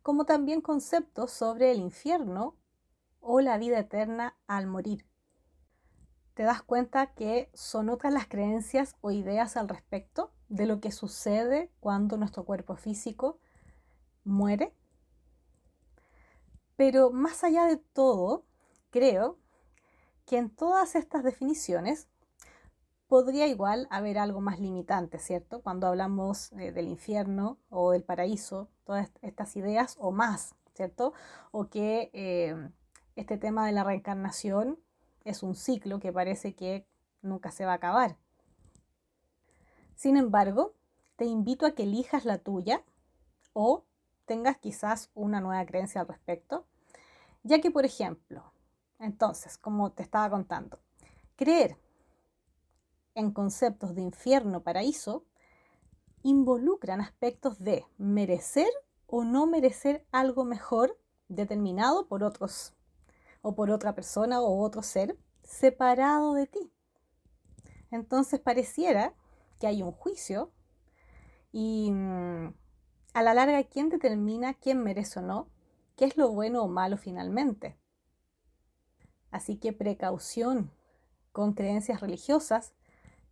como 0.01 0.25
también 0.25 0.61
conceptos 0.61 1.31
sobre 1.31 1.71
el 1.71 1.79
infierno 1.79 2.55
o 3.21 3.41
la 3.41 3.57
vida 3.57 3.79
eterna 3.79 4.37
al 4.45 4.67
morir. 4.67 5.05
Te 6.35 6.43
das 6.43 6.61
cuenta 6.61 7.13
que 7.13 7.49
son 7.53 7.89
otras 7.89 8.11
las 8.11 8.27
creencias 8.27 8.97
o 8.99 9.11
ideas 9.11 9.55
al 9.55 9.69
respecto 9.69 10.33
de 10.49 10.65
lo 10.65 10.81
que 10.81 10.91
sucede 10.91 11.71
cuando 11.79 12.17
nuestro 12.17 12.43
cuerpo 12.43 12.75
físico 12.75 13.39
muere. 14.25 14.75
Pero 16.75 17.11
más 17.11 17.45
allá 17.45 17.65
de 17.65 17.77
todo, 17.77 18.43
creo 18.89 19.39
que 20.25 20.37
en 20.37 20.49
todas 20.49 20.95
estas 20.95 21.23
definiciones 21.23 22.09
podría 23.07 23.47
igual 23.47 23.87
haber 23.89 24.17
algo 24.17 24.41
más 24.41 24.59
limitante, 24.59 25.19
¿cierto? 25.19 25.61
Cuando 25.61 25.87
hablamos 25.87 26.51
eh, 26.53 26.73
del 26.73 26.89
infierno 26.89 27.59
o 27.69 27.91
del 27.91 28.03
paraíso, 28.03 28.69
todas 28.83 29.09
estas 29.21 29.55
ideas 29.55 29.95
o 29.99 30.11
más, 30.11 30.53
¿cierto? 30.73 31.13
O 31.51 31.69
que 31.69 32.09
eh, 32.11 32.71
este 33.15 33.37
tema 33.37 33.65
de 33.67 33.71
la 33.71 33.85
reencarnación 33.85 34.79
es 35.25 35.43
un 35.43 35.55
ciclo 35.55 35.99
que 35.99 36.13
parece 36.13 36.55
que 36.55 36.87
nunca 37.21 37.51
se 37.51 37.65
va 37.65 37.73
a 37.73 37.75
acabar. 37.75 38.17
Sin 39.95 40.15
embargo, 40.15 40.73
te 41.17 41.25
invito 41.25 41.65
a 41.65 41.71
que 41.71 41.83
elijas 41.83 42.23
la 42.23 42.37
tuya 42.37 42.83
o 43.53 43.83
tengas 44.25 44.57
quizás 44.57 45.09
una 45.13 45.41
nueva 45.41 45.65
creencia 45.65 46.01
al 46.01 46.07
respecto, 46.07 46.65
ya 47.43 47.59
que, 47.59 47.71
por 47.71 47.85
ejemplo, 47.85 48.53
entonces, 48.99 49.57
como 49.57 49.91
te 49.91 50.03
estaba 50.03 50.29
contando, 50.29 50.79
creer 51.35 51.77
en 53.13 53.31
conceptos 53.31 53.95
de 53.95 54.01
infierno, 54.01 54.61
paraíso, 54.61 55.25
involucran 56.23 57.01
aspectos 57.01 57.59
de 57.59 57.85
merecer 57.97 58.69
o 59.07 59.23
no 59.23 59.47
merecer 59.47 60.05
algo 60.11 60.43
mejor 60.43 60.97
determinado 61.27 62.07
por 62.07 62.23
otros 62.23 62.73
o 63.45 63.53
por 63.53 63.69
otra 63.69 63.93
persona 63.93 64.41
o 64.41 64.63
otro 64.63 64.81
ser 64.81 65.19
separado 65.43 66.33
de 66.33 66.47
ti. 66.47 66.73
Entonces 67.91 68.39
pareciera 68.39 69.13
que 69.59 69.67
hay 69.67 69.83
un 69.83 69.91
juicio 69.91 70.51
y 71.51 71.91
mm, 71.91 72.55
a 73.13 73.21
la 73.21 73.35
larga, 73.35 73.63
¿quién 73.65 73.89
determina 73.89 74.55
quién 74.55 74.83
merece 74.83 75.19
o 75.19 75.21
no? 75.21 75.47
¿Qué 75.95 76.05
es 76.05 76.17
lo 76.17 76.31
bueno 76.31 76.63
o 76.63 76.67
malo 76.67 76.97
finalmente? 76.97 77.77
Así 79.29 79.57
que 79.57 79.73
precaución 79.73 80.71
con 81.31 81.53
creencias 81.53 82.01
religiosas 82.01 82.73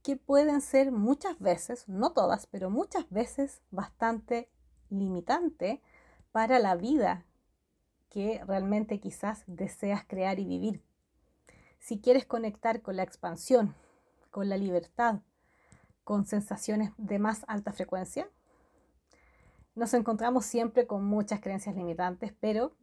que 0.03 0.15
pueden 0.15 0.61
ser 0.61 0.91
muchas 0.91 1.39
veces, 1.39 1.89
no 1.89 2.13
todas, 2.13 2.45
pero 2.45 2.69
muchas 2.69 3.09
veces 3.09 3.63
bastante 3.71 4.47
limitante 4.91 5.81
para 6.31 6.59
la 6.59 6.75
vida 6.75 7.25
que 8.13 8.43
realmente 8.45 8.99
quizás 8.99 9.43
deseas 9.47 10.05
crear 10.05 10.39
y 10.39 10.45
vivir. 10.45 10.83
Si 11.79 11.99
quieres 11.99 12.27
conectar 12.27 12.83
con 12.83 12.95
la 12.95 13.01
expansión, 13.01 13.73
con 14.29 14.49
la 14.49 14.55
libertad, 14.55 15.21
con 16.03 16.27
sensaciones 16.27 16.91
de 16.97 17.17
más 17.17 17.43
alta 17.47 17.73
frecuencia, 17.73 18.29
nos 19.73 19.95
encontramos 19.95 20.45
siempre 20.45 20.85
con 20.85 21.03
muchas 21.03 21.41
creencias 21.41 21.75
limitantes, 21.75 22.35
pero 22.39 22.75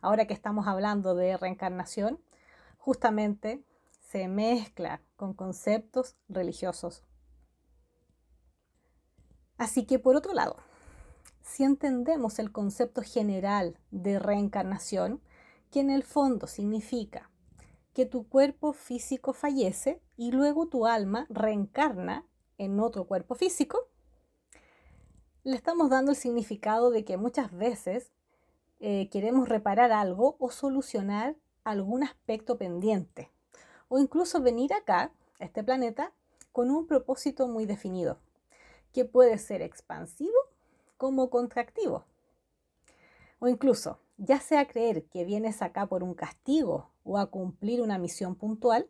ahora 0.00 0.26
que 0.26 0.34
estamos 0.34 0.66
hablando 0.66 1.14
de 1.14 1.36
reencarnación, 1.36 2.18
justamente 2.76 3.64
se 4.00 4.26
mezcla 4.26 5.00
con 5.14 5.32
conceptos 5.32 6.16
religiosos. 6.28 7.04
Así 9.58 9.86
que 9.86 10.00
por 10.00 10.16
otro 10.16 10.34
lado, 10.34 10.56
si 11.42 11.64
entendemos 11.64 12.38
el 12.38 12.52
concepto 12.52 13.02
general 13.02 13.78
de 13.90 14.18
reencarnación, 14.18 15.20
que 15.70 15.80
en 15.80 15.90
el 15.90 16.02
fondo 16.02 16.46
significa 16.46 17.30
que 17.94 18.06
tu 18.06 18.28
cuerpo 18.28 18.72
físico 18.72 19.32
fallece 19.32 20.00
y 20.16 20.32
luego 20.32 20.68
tu 20.68 20.86
alma 20.86 21.26
reencarna 21.28 22.26
en 22.58 22.80
otro 22.80 23.04
cuerpo 23.04 23.34
físico, 23.34 23.88
le 25.44 25.56
estamos 25.56 25.90
dando 25.90 26.12
el 26.12 26.16
significado 26.16 26.90
de 26.90 27.04
que 27.04 27.16
muchas 27.16 27.52
veces 27.52 28.12
eh, 28.80 29.08
queremos 29.10 29.48
reparar 29.48 29.92
algo 29.92 30.36
o 30.38 30.50
solucionar 30.50 31.36
algún 31.64 32.02
aspecto 32.02 32.56
pendiente. 32.56 33.30
O 33.88 33.98
incluso 33.98 34.40
venir 34.40 34.72
acá, 34.72 35.12
a 35.38 35.44
este 35.44 35.62
planeta, 35.62 36.12
con 36.52 36.70
un 36.70 36.86
propósito 36.86 37.48
muy 37.48 37.66
definido, 37.66 38.18
que 38.92 39.04
puede 39.04 39.38
ser 39.38 39.62
expansivo 39.62 40.36
como 41.02 41.30
contractivo. 41.30 42.04
O 43.40 43.48
incluso 43.48 43.98
ya 44.18 44.38
sea 44.38 44.68
creer 44.68 45.02
que 45.06 45.24
vienes 45.24 45.60
acá 45.60 45.86
por 45.86 46.04
un 46.04 46.14
castigo 46.14 46.90
o 47.02 47.18
a 47.18 47.26
cumplir 47.26 47.82
una 47.82 47.98
misión 47.98 48.36
puntual, 48.36 48.88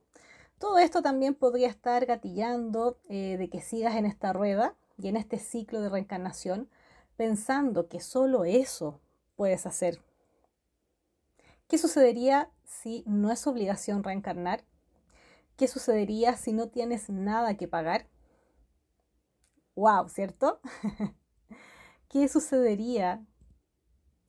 todo 0.58 0.76
esto 0.76 1.00
también 1.00 1.34
podría 1.34 1.68
estar 1.68 2.04
gatillando 2.04 2.98
eh, 3.08 3.38
de 3.38 3.48
que 3.48 3.62
sigas 3.62 3.94
en 3.94 4.04
esta 4.04 4.34
rueda 4.34 4.74
y 4.98 5.08
en 5.08 5.16
este 5.16 5.38
ciclo 5.38 5.80
de 5.80 5.88
reencarnación 5.88 6.68
pensando 7.16 7.88
que 7.88 8.00
solo 8.00 8.44
eso 8.44 9.00
puedes 9.34 9.64
hacer. 9.64 9.98
¿Qué 11.66 11.78
sucedería 11.78 12.50
si 12.62 13.04
no 13.06 13.32
es 13.32 13.46
obligación 13.46 14.04
reencarnar? 14.04 14.64
¿Qué 15.56 15.66
sucedería 15.66 16.36
si 16.36 16.52
no 16.52 16.68
tienes 16.68 17.08
nada 17.08 17.56
que 17.56 17.68
pagar? 17.68 18.06
¡Wow! 19.76 20.10
¿Cierto? 20.10 20.60
¿Qué 22.12 22.28
sucedería 22.28 23.26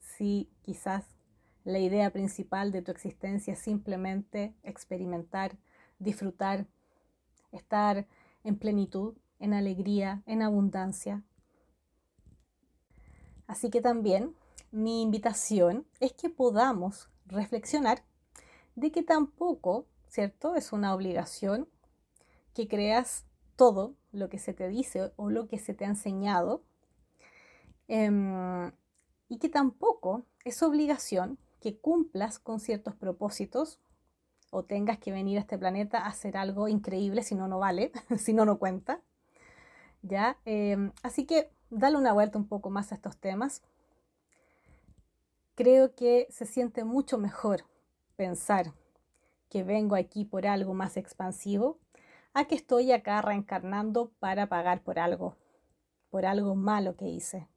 si 0.00 0.50
quizás 0.62 1.04
la 1.62 1.78
idea 1.78 2.10
principal 2.10 2.72
de 2.72 2.82
tu 2.82 2.90
existencia 2.90 3.52
es 3.52 3.60
simplemente 3.60 4.56
experimentar 4.64 5.56
disfrutar, 5.98 6.66
estar 7.52 8.06
en 8.42 8.58
plenitud, 8.58 9.16
en 9.38 9.54
alegría, 9.54 10.22
en 10.26 10.42
abundancia. 10.42 11.22
Así 13.46 13.70
que 13.70 13.80
también 13.80 14.34
mi 14.70 15.02
invitación 15.02 15.86
es 16.00 16.12
que 16.12 16.30
podamos 16.30 17.08
reflexionar 17.26 18.02
de 18.74 18.90
que 18.90 19.02
tampoco, 19.02 19.86
¿cierto? 20.08 20.54
Es 20.54 20.72
una 20.72 20.94
obligación 20.94 21.68
que 22.54 22.68
creas 22.68 23.24
todo 23.56 23.94
lo 24.12 24.28
que 24.28 24.38
se 24.38 24.52
te 24.54 24.68
dice 24.68 25.12
o 25.16 25.30
lo 25.30 25.46
que 25.48 25.58
se 25.58 25.74
te 25.74 25.84
ha 25.84 25.88
enseñado. 25.88 26.62
Em, 27.88 28.72
y 29.28 29.38
que 29.38 29.48
tampoco 29.48 30.24
es 30.44 30.62
obligación 30.62 31.38
que 31.60 31.78
cumplas 31.78 32.38
con 32.38 32.60
ciertos 32.60 32.94
propósitos 32.94 33.80
o 34.50 34.64
tengas 34.64 34.98
que 34.98 35.12
venir 35.12 35.38
a 35.38 35.40
este 35.40 35.58
planeta 35.58 35.98
a 35.98 36.08
hacer 36.08 36.36
algo 36.36 36.68
increíble, 36.68 37.22
si 37.22 37.34
no, 37.34 37.48
no 37.48 37.58
vale, 37.58 37.92
si 38.18 38.32
no, 38.32 38.44
no 38.44 38.58
cuenta. 38.58 39.00
¿Ya? 40.02 40.38
Em, 40.44 40.92
así 41.02 41.24
que 41.24 41.50
dale 41.70 41.96
una 41.96 42.12
vuelta 42.12 42.38
un 42.38 42.46
poco 42.46 42.70
más 42.70 42.92
a 42.92 42.94
estos 42.94 43.16
temas. 43.16 43.62
Creo 45.54 45.94
que 45.94 46.26
se 46.30 46.46
siente 46.46 46.84
mucho 46.84 47.18
mejor 47.18 47.64
pensar 48.16 48.72
que 49.48 49.62
vengo 49.62 49.96
aquí 49.96 50.24
por 50.24 50.46
algo 50.46 50.74
más 50.74 50.96
expansivo 50.96 51.78
a 52.32 52.44
que 52.46 52.56
estoy 52.56 52.92
acá 52.92 53.22
reencarnando 53.22 54.10
para 54.18 54.48
pagar 54.48 54.82
por 54.82 54.98
algo, 54.98 55.36
por 56.10 56.26
algo 56.26 56.54
malo 56.56 56.96
que 56.96 57.06
hice. 57.06 57.48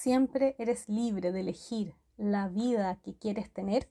Siempre 0.00 0.54
eres 0.60 0.88
libre 0.88 1.32
de 1.32 1.40
elegir 1.40 1.92
la 2.16 2.46
vida 2.46 3.00
que 3.02 3.16
quieres 3.16 3.52
tener 3.52 3.90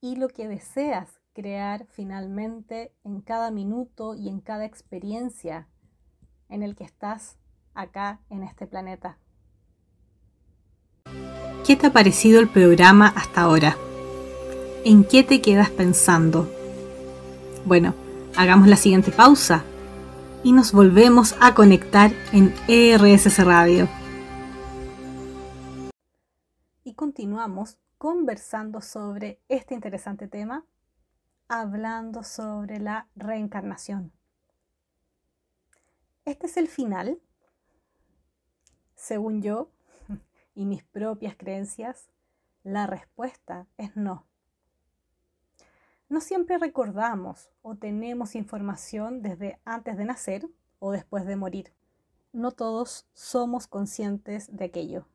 y 0.00 0.16
lo 0.16 0.26
que 0.26 0.48
deseas 0.48 1.20
crear 1.32 1.86
finalmente 1.92 2.92
en 3.04 3.20
cada 3.20 3.52
minuto 3.52 4.16
y 4.16 4.28
en 4.28 4.40
cada 4.40 4.64
experiencia 4.64 5.68
en 6.48 6.64
el 6.64 6.74
que 6.74 6.82
estás 6.82 7.36
acá 7.72 8.20
en 8.30 8.42
este 8.42 8.66
planeta. 8.66 9.16
¿Qué 11.64 11.76
te 11.76 11.86
ha 11.86 11.92
parecido 11.92 12.40
el 12.40 12.48
programa 12.48 13.06
hasta 13.14 13.42
ahora? 13.42 13.76
¿En 14.84 15.04
qué 15.04 15.22
te 15.22 15.40
quedas 15.40 15.70
pensando? 15.70 16.50
Bueno, 17.64 17.94
hagamos 18.36 18.66
la 18.66 18.76
siguiente 18.76 19.12
pausa 19.12 19.62
y 20.42 20.50
nos 20.50 20.72
volvemos 20.72 21.36
a 21.38 21.54
conectar 21.54 22.10
en 22.32 22.52
ERSS 22.66 23.44
Radio. 23.44 23.88
Continuamos 27.16 27.78
conversando 27.96 28.82
sobre 28.82 29.40
este 29.48 29.72
interesante 29.72 30.28
tema, 30.28 30.66
hablando 31.48 32.22
sobre 32.22 32.78
la 32.78 33.08
reencarnación. 33.16 34.12
Este 36.26 36.44
es 36.44 36.58
el 36.58 36.68
final, 36.68 37.18
según 38.94 39.40
yo 39.40 39.70
y 40.54 40.66
mis 40.66 40.84
propias 40.84 41.36
creencias, 41.38 42.10
la 42.62 42.86
respuesta 42.86 43.66
es 43.78 43.96
no. 43.96 44.26
No 46.10 46.20
siempre 46.20 46.58
recordamos 46.58 47.48
o 47.62 47.76
tenemos 47.76 48.34
información 48.34 49.22
desde 49.22 49.58
antes 49.64 49.96
de 49.96 50.04
nacer 50.04 50.46
o 50.80 50.92
después 50.92 51.24
de 51.24 51.36
morir. 51.36 51.72
No 52.34 52.52
todos 52.52 53.08
somos 53.14 53.66
conscientes 53.66 54.54
de 54.54 54.66
aquello. 54.66 55.06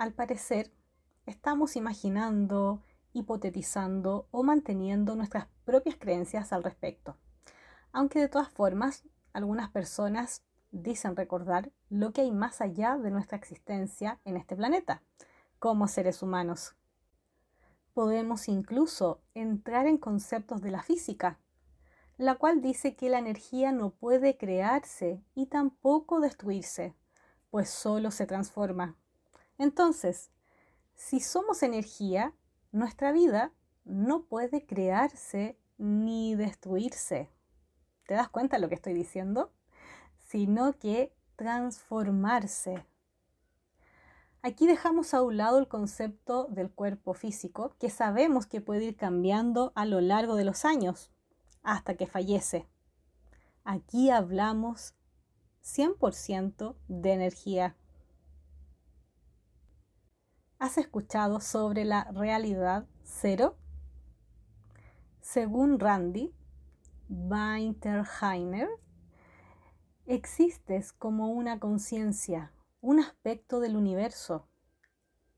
Al 0.00 0.14
parecer, 0.14 0.72
estamos 1.26 1.76
imaginando, 1.76 2.82
hipotetizando 3.12 4.28
o 4.30 4.42
manteniendo 4.42 5.14
nuestras 5.14 5.46
propias 5.66 5.96
creencias 5.96 6.54
al 6.54 6.64
respecto. 6.64 7.18
Aunque 7.92 8.18
de 8.18 8.30
todas 8.30 8.48
formas, 8.48 9.04
algunas 9.34 9.68
personas 9.68 10.42
dicen 10.70 11.16
recordar 11.16 11.70
lo 11.90 12.14
que 12.14 12.22
hay 12.22 12.32
más 12.32 12.62
allá 12.62 12.96
de 12.96 13.10
nuestra 13.10 13.36
existencia 13.36 14.18
en 14.24 14.38
este 14.38 14.56
planeta, 14.56 15.02
como 15.58 15.86
seres 15.86 16.22
humanos. 16.22 16.76
Podemos 17.92 18.48
incluso 18.48 19.20
entrar 19.34 19.86
en 19.86 19.98
conceptos 19.98 20.62
de 20.62 20.70
la 20.70 20.82
física, 20.82 21.38
la 22.16 22.36
cual 22.36 22.62
dice 22.62 22.96
que 22.96 23.10
la 23.10 23.18
energía 23.18 23.70
no 23.70 23.90
puede 23.90 24.38
crearse 24.38 25.22
y 25.34 25.48
tampoco 25.48 26.20
destruirse, 26.20 26.94
pues 27.50 27.68
solo 27.68 28.10
se 28.10 28.24
transforma. 28.24 28.96
Entonces, 29.60 30.30
si 30.94 31.20
somos 31.20 31.62
energía, 31.62 32.32
nuestra 32.72 33.12
vida 33.12 33.52
no 33.84 34.22
puede 34.22 34.64
crearse 34.64 35.58
ni 35.76 36.34
destruirse. 36.34 37.28
¿Te 38.06 38.14
das 38.14 38.30
cuenta 38.30 38.56
de 38.56 38.62
lo 38.62 38.70
que 38.70 38.74
estoy 38.76 38.94
diciendo? 38.94 39.52
Sino 40.28 40.78
que 40.78 41.12
transformarse. 41.36 42.86
Aquí 44.40 44.66
dejamos 44.66 45.12
a 45.12 45.20
un 45.20 45.36
lado 45.36 45.58
el 45.58 45.68
concepto 45.68 46.46
del 46.46 46.70
cuerpo 46.70 47.12
físico, 47.12 47.74
que 47.78 47.90
sabemos 47.90 48.46
que 48.46 48.62
puede 48.62 48.84
ir 48.84 48.96
cambiando 48.96 49.72
a 49.74 49.84
lo 49.84 50.00
largo 50.00 50.36
de 50.36 50.44
los 50.44 50.64
años, 50.64 51.10
hasta 51.62 51.96
que 51.96 52.06
fallece. 52.06 52.66
Aquí 53.64 54.08
hablamos 54.08 54.94
100% 55.62 56.76
de 56.88 57.12
energía. 57.12 57.76
¿Has 60.60 60.76
escuchado 60.76 61.40
sobre 61.40 61.86
la 61.86 62.04
realidad 62.12 62.86
cero? 63.02 63.56
Según 65.22 65.80
Randy 65.80 66.34
Winterheiner, 67.08 68.68
existes 70.04 70.92
como 70.92 71.30
una 71.30 71.58
conciencia, 71.58 72.52
un 72.82 73.00
aspecto 73.00 73.58
del 73.60 73.74
universo. 73.74 74.48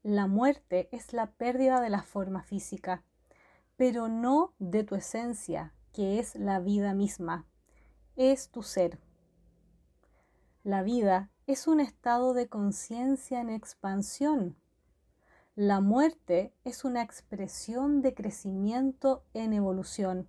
La 0.03 0.27
muerte 0.27 0.89
es 0.91 1.13
la 1.13 1.31
pérdida 1.31 1.81
de 1.81 1.91
la 1.91 2.03
forma 2.03 2.43
física, 2.43 3.05
pero 3.77 4.09
no 4.09 4.55
de 4.59 4.83
tu 4.83 4.97
esencia, 4.97 5.73
que 5.93 6.19
es 6.19 6.35
la 6.35 6.59
vida 6.59 6.95
misma, 6.95 7.47
es 8.17 8.51
tu 8.51 8.65
ser. 8.65 8.99
La 10.65 10.83
vida 10.83 11.31
es 11.47 11.69
un 11.69 11.79
estado 11.79 12.35
de 12.35 12.49
conciencia 12.49 13.41
en 13.41 13.51
expansión 13.51 14.57
la 15.55 15.81
muerte 15.81 16.55
es 16.65 16.83
una 16.83 17.03
expresión 17.03 18.01
de 18.01 18.15
crecimiento 18.15 19.23
en 19.35 19.53
evolución. 19.53 20.27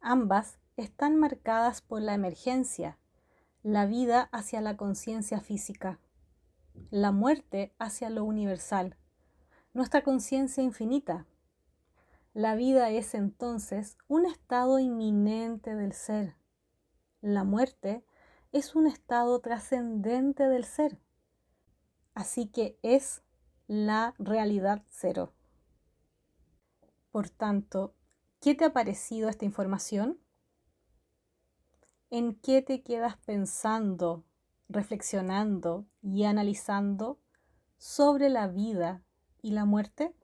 Ambas 0.00 0.58
están 0.78 1.16
marcadas 1.16 1.82
por 1.82 2.00
la 2.00 2.14
emergencia, 2.14 2.96
la 3.62 3.84
vida 3.84 4.30
hacia 4.32 4.62
la 4.62 4.78
conciencia 4.78 5.42
física, 5.42 5.98
la 6.90 7.12
muerte 7.12 7.74
hacia 7.78 8.08
lo 8.08 8.24
universal, 8.24 8.96
nuestra 9.74 10.02
conciencia 10.02 10.62
infinita. 10.62 11.26
La 12.32 12.54
vida 12.54 12.88
es 12.88 13.12
entonces 13.12 13.98
un 14.08 14.24
estado 14.24 14.78
inminente 14.78 15.74
del 15.74 15.92
ser. 15.92 16.36
La 17.20 17.44
muerte 17.44 18.02
es 18.50 18.74
un 18.74 18.86
estado 18.86 19.40
trascendente 19.40 20.48
del 20.48 20.64
ser. 20.64 20.98
Así 22.14 22.46
que 22.46 22.78
es 22.82 23.22
la 23.70 24.16
realidad 24.18 24.82
cero. 24.88 25.32
Por 27.12 27.30
tanto, 27.30 27.94
¿qué 28.40 28.56
te 28.56 28.64
ha 28.64 28.72
parecido 28.72 29.28
esta 29.28 29.44
información? 29.44 30.18
¿En 32.10 32.34
qué 32.34 32.62
te 32.62 32.82
quedas 32.82 33.16
pensando, 33.18 34.24
reflexionando 34.68 35.86
y 36.02 36.24
analizando 36.24 37.20
sobre 37.78 38.28
la 38.28 38.48
vida 38.48 39.04
y 39.40 39.52
la 39.52 39.66
muerte? 39.66 40.16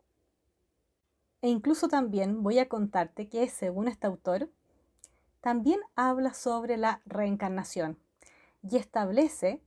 E 1.41 1.49
incluso 1.49 1.87
también 1.87 2.43
voy 2.43 2.59
a 2.59 2.69
contarte 2.69 3.29
que, 3.29 3.49
según 3.49 3.87
este 3.87 4.09
autor, 4.09 4.51
también 5.41 5.79
habla 5.95 6.35
sobre 6.35 6.79
la 6.79 7.01
reencarnación 7.05 7.97
y 8.69 8.77
establece 8.77 9.63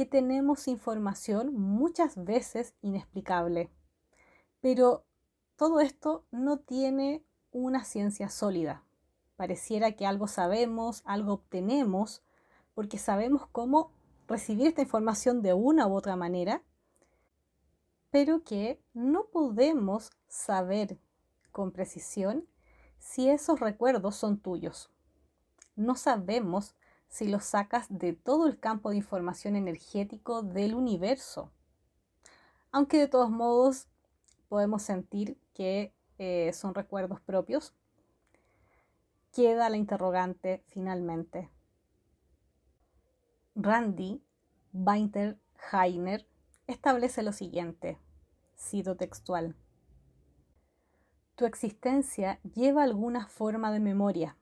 que 0.00 0.06
tenemos 0.06 0.66
información 0.66 1.52
muchas 1.52 2.24
veces 2.24 2.72
inexplicable. 2.80 3.68
Pero 4.62 5.04
todo 5.56 5.80
esto 5.80 6.24
no 6.30 6.58
tiene 6.58 7.22
una 7.52 7.84
ciencia 7.84 8.30
sólida. 8.30 8.82
Pareciera 9.36 9.92
que 9.92 10.06
algo 10.06 10.26
sabemos, 10.26 11.02
algo 11.04 11.34
obtenemos, 11.34 12.22
porque 12.72 12.96
sabemos 12.96 13.46
cómo 13.52 13.92
recibir 14.26 14.68
esta 14.68 14.80
información 14.80 15.42
de 15.42 15.52
una 15.52 15.86
u 15.86 15.94
otra 15.94 16.16
manera, 16.16 16.62
pero 18.10 18.42
que 18.42 18.82
no 18.94 19.24
podemos 19.24 20.12
saber 20.28 20.98
con 21.52 21.72
precisión 21.72 22.48
si 22.98 23.28
esos 23.28 23.60
recuerdos 23.60 24.16
son 24.16 24.38
tuyos. 24.38 24.88
No 25.76 25.94
sabemos 25.94 26.74
si 27.10 27.28
los 27.28 27.44
sacas 27.44 27.86
de 27.90 28.14
todo 28.14 28.46
el 28.46 28.58
campo 28.58 28.90
de 28.90 28.96
información 28.96 29.56
energético 29.56 30.42
del 30.42 30.74
universo. 30.74 31.52
Aunque 32.70 32.98
de 32.98 33.08
todos 33.08 33.30
modos 33.30 33.88
podemos 34.48 34.82
sentir 34.82 35.36
que 35.52 35.92
eh, 36.18 36.52
son 36.54 36.74
recuerdos 36.74 37.20
propios, 37.20 37.74
queda 39.32 39.68
la 39.68 39.76
interrogante 39.76 40.62
finalmente. 40.68 41.50
Randy 43.56 44.22
Heiner 45.72 46.26
establece 46.68 47.22
lo 47.22 47.32
siguiente, 47.32 47.98
cito 48.56 48.96
textual. 48.96 49.56
Tu 51.34 51.44
existencia 51.44 52.38
lleva 52.54 52.84
alguna 52.84 53.26
forma 53.26 53.72
de 53.72 53.80
memoria. 53.80 54.36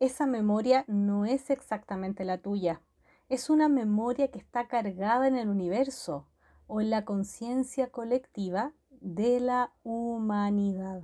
Esa 0.00 0.26
memoria 0.26 0.84
no 0.86 1.26
es 1.26 1.50
exactamente 1.50 2.24
la 2.24 2.38
tuya. 2.38 2.80
Es 3.28 3.50
una 3.50 3.68
memoria 3.68 4.30
que 4.30 4.38
está 4.38 4.68
cargada 4.68 5.26
en 5.26 5.34
el 5.34 5.48
universo 5.48 6.28
o 6.68 6.80
en 6.80 6.90
la 6.90 7.04
conciencia 7.04 7.90
colectiva 7.90 8.72
de 9.00 9.40
la 9.40 9.72
humanidad. 9.82 11.02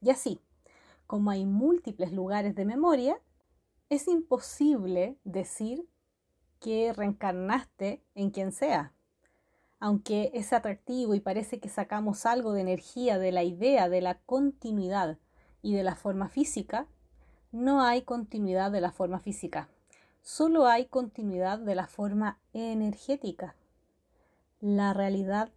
Y 0.00 0.10
así, 0.10 0.40
como 1.08 1.32
hay 1.32 1.46
múltiples 1.46 2.12
lugares 2.12 2.54
de 2.54 2.64
memoria, 2.64 3.20
es 3.88 4.06
imposible 4.06 5.18
decir 5.24 5.88
que 6.60 6.92
reencarnaste 6.92 8.04
en 8.14 8.30
quien 8.30 8.52
sea. 8.52 8.92
Aunque 9.80 10.30
es 10.32 10.52
atractivo 10.52 11.14
y 11.14 11.20
parece 11.20 11.58
que 11.58 11.68
sacamos 11.68 12.24
algo 12.24 12.52
de 12.52 12.60
energía 12.60 13.18
de 13.18 13.32
la 13.32 13.42
idea 13.42 13.88
de 13.88 14.00
la 14.00 14.20
continuidad 14.20 15.18
y 15.60 15.74
de 15.74 15.82
la 15.82 15.96
forma 15.96 16.28
física, 16.28 16.86
no 17.52 17.82
hay 17.82 18.02
continuidad 18.02 18.72
de 18.72 18.80
la 18.80 18.90
forma 18.90 19.20
física, 19.20 19.68
solo 20.22 20.66
hay 20.66 20.86
continuidad 20.86 21.58
de 21.58 21.74
la 21.74 21.86
forma 21.86 22.38
energética. 22.52 23.54
La 24.60 24.92
realidad 24.92 25.50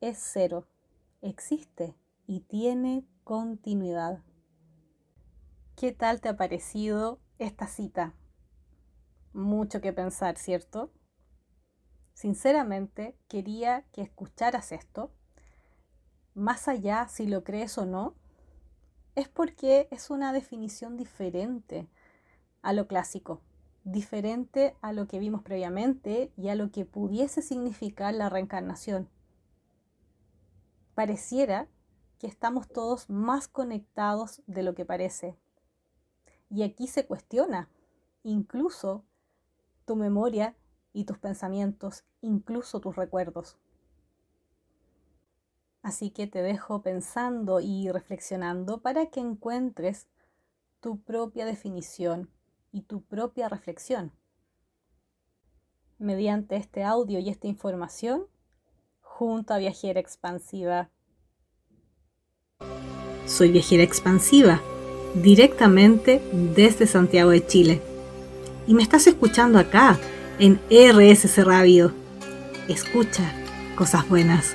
es 0.00 0.18
cero, 0.18 0.66
existe 1.20 1.94
y 2.26 2.40
tiene 2.40 3.04
continuidad. 3.24 4.20
¿Qué 5.76 5.92
tal 5.92 6.20
te 6.20 6.28
ha 6.28 6.36
parecido 6.36 7.18
esta 7.38 7.66
cita? 7.66 8.14
mucho 9.32 9.80
que 9.80 9.92
pensar, 9.92 10.36
¿cierto? 10.36 10.90
Sinceramente, 12.14 13.16
quería 13.28 13.84
que 13.92 14.02
escucharas 14.02 14.72
esto, 14.72 15.12
más 16.34 16.68
allá 16.68 17.08
si 17.08 17.26
lo 17.26 17.44
crees 17.44 17.78
o 17.78 17.86
no, 17.86 18.14
es 19.20 19.28
porque 19.28 19.88
es 19.90 20.10
una 20.10 20.32
definición 20.32 20.96
diferente 20.96 21.88
a 22.62 22.72
lo 22.72 22.86
clásico, 22.86 23.40
diferente 23.84 24.74
a 24.80 24.92
lo 24.92 25.06
que 25.06 25.18
vimos 25.18 25.42
previamente 25.42 26.32
y 26.36 26.48
a 26.48 26.54
lo 26.54 26.70
que 26.70 26.84
pudiese 26.84 27.42
significar 27.42 28.14
la 28.14 28.28
reencarnación. 28.28 29.08
Pareciera 30.94 31.68
que 32.18 32.26
estamos 32.26 32.68
todos 32.68 33.08
más 33.08 33.48
conectados 33.48 34.42
de 34.46 34.62
lo 34.62 34.74
que 34.74 34.84
parece. 34.84 35.36
Y 36.50 36.62
aquí 36.62 36.86
se 36.86 37.06
cuestiona 37.06 37.68
incluso 38.22 39.04
tu 39.86 39.96
memoria 39.96 40.54
y 40.92 41.04
tus 41.04 41.18
pensamientos, 41.18 42.04
incluso 42.20 42.80
tus 42.80 42.96
recuerdos. 42.96 43.56
Así 45.82 46.10
que 46.10 46.26
te 46.26 46.42
dejo 46.42 46.82
pensando 46.82 47.60
y 47.60 47.90
reflexionando 47.90 48.80
para 48.80 49.06
que 49.06 49.20
encuentres 49.20 50.08
tu 50.80 51.00
propia 51.00 51.46
definición 51.46 52.30
y 52.72 52.82
tu 52.82 53.02
propia 53.02 53.48
reflexión. 53.48 54.12
Mediante 55.98 56.56
este 56.56 56.84
audio 56.84 57.18
y 57.18 57.28
esta 57.28 57.46
información, 57.46 58.26
junto 59.00 59.54
a 59.54 59.58
Viajera 59.58 60.00
Expansiva. 60.00 60.90
Soy 63.26 63.50
Viajera 63.50 63.82
Expansiva, 63.82 64.60
directamente 65.14 66.22
desde 66.32 66.86
Santiago 66.86 67.30
de 67.30 67.46
Chile 67.46 67.82
y 68.70 68.74
me 68.74 68.84
estás 68.84 69.08
escuchando 69.08 69.58
acá 69.58 69.98
en 70.38 70.60
RSC 70.70 71.42
Radio. 71.42 71.92
Escucha 72.68 73.32
cosas 73.74 74.08
buenas. 74.08 74.54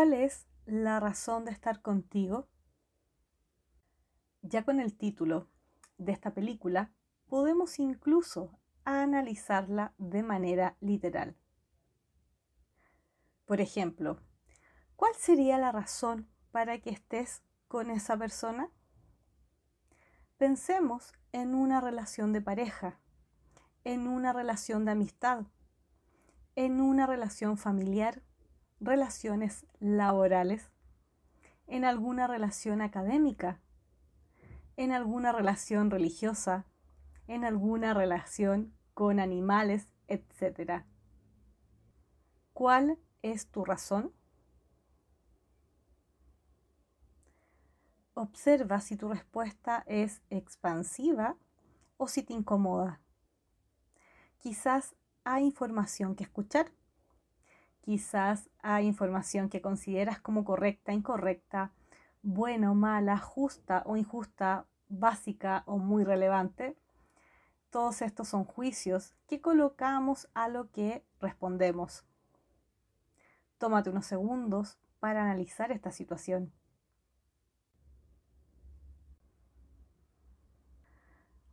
¿Cuál 0.00 0.14
es 0.14 0.46
la 0.64 0.98
razón 0.98 1.44
de 1.44 1.50
estar 1.50 1.82
contigo? 1.82 2.48
Ya 4.40 4.64
con 4.64 4.80
el 4.80 4.96
título 4.96 5.50
de 5.98 6.12
esta 6.12 6.32
película 6.32 6.90
podemos 7.26 7.78
incluso 7.78 8.58
analizarla 8.84 9.92
de 9.98 10.22
manera 10.22 10.78
literal. 10.80 11.36
Por 13.44 13.60
ejemplo, 13.60 14.22
¿cuál 14.96 15.12
sería 15.16 15.58
la 15.58 15.70
razón 15.70 16.30
para 16.50 16.78
que 16.78 16.88
estés 16.88 17.42
con 17.68 17.90
esa 17.90 18.16
persona? 18.16 18.70
Pensemos 20.38 21.12
en 21.32 21.54
una 21.54 21.78
relación 21.82 22.32
de 22.32 22.40
pareja, 22.40 22.98
en 23.84 24.08
una 24.08 24.32
relación 24.32 24.86
de 24.86 24.92
amistad, 24.92 25.44
en 26.56 26.80
una 26.80 27.06
relación 27.06 27.58
familiar, 27.58 28.22
relaciones 28.80 29.66
laborales, 29.78 30.70
en 31.66 31.84
alguna 31.84 32.26
relación 32.26 32.80
académica, 32.80 33.60
en 34.76 34.92
alguna 34.92 35.32
relación 35.32 35.90
religiosa, 35.90 36.66
en 37.28 37.44
alguna 37.44 37.94
relación 37.94 38.74
con 38.94 39.20
animales, 39.20 39.88
etc. 40.08 40.84
¿Cuál 42.52 42.98
es 43.22 43.46
tu 43.46 43.64
razón? 43.64 44.12
Observa 48.14 48.80
si 48.80 48.96
tu 48.96 49.08
respuesta 49.08 49.84
es 49.86 50.22
expansiva 50.28 51.36
o 51.96 52.08
si 52.08 52.22
te 52.22 52.32
incomoda. 52.32 53.00
Quizás 54.38 54.96
hay 55.24 55.44
información 55.44 56.16
que 56.16 56.24
escuchar. 56.24 56.72
Quizás 57.90 58.48
hay 58.62 58.86
información 58.86 59.48
que 59.48 59.60
consideras 59.60 60.20
como 60.20 60.44
correcta, 60.44 60.92
incorrecta, 60.92 61.72
buena 62.22 62.70
o 62.70 62.74
mala, 62.76 63.18
justa 63.18 63.82
o 63.84 63.96
injusta, 63.96 64.64
básica 64.88 65.64
o 65.66 65.78
muy 65.78 66.04
relevante. 66.04 66.76
Todos 67.68 68.00
estos 68.02 68.28
son 68.28 68.44
juicios 68.44 69.16
que 69.26 69.40
colocamos 69.40 70.28
a 70.34 70.46
lo 70.46 70.70
que 70.70 71.04
respondemos. 71.20 72.04
Tómate 73.58 73.90
unos 73.90 74.06
segundos 74.06 74.78
para 75.00 75.24
analizar 75.24 75.72
esta 75.72 75.90
situación. 75.90 76.52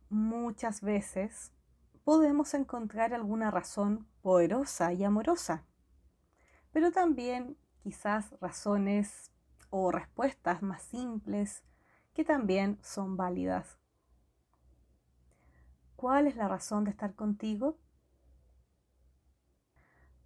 muchas 0.08 0.82
veces 0.82 1.52
podemos 2.04 2.54
encontrar 2.54 3.12
alguna 3.12 3.50
razón 3.50 4.06
poderosa 4.22 4.92
y 4.92 5.02
amorosa, 5.02 5.64
pero 6.72 6.92
también 6.92 7.56
quizás 7.82 8.34
razones 8.40 9.30
o 9.70 9.90
respuestas 9.90 10.62
más 10.62 10.82
simples 10.82 11.62
que 12.14 12.24
también 12.24 12.78
son 12.82 13.16
válidas. 13.16 13.78
¿Cuál 15.96 16.26
es 16.26 16.36
la 16.36 16.48
razón 16.48 16.84
de 16.84 16.90
estar 16.90 17.14
contigo? 17.14 17.76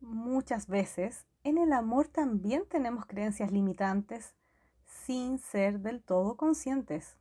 Muchas 0.00 0.66
veces 0.66 1.26
en 1.44 1.58
el 1.58 1.72
amor 1.72 2.08
también 2.08 2.64
tenemos 2.68 3.06
creencias 3.06 3.50
limitantes 3.50 4.34
sin 4.84 5.38
ser 5.38 5.80
del 5.80 6.02
todo 6.02 6.36
conscientes. 6.36 7.16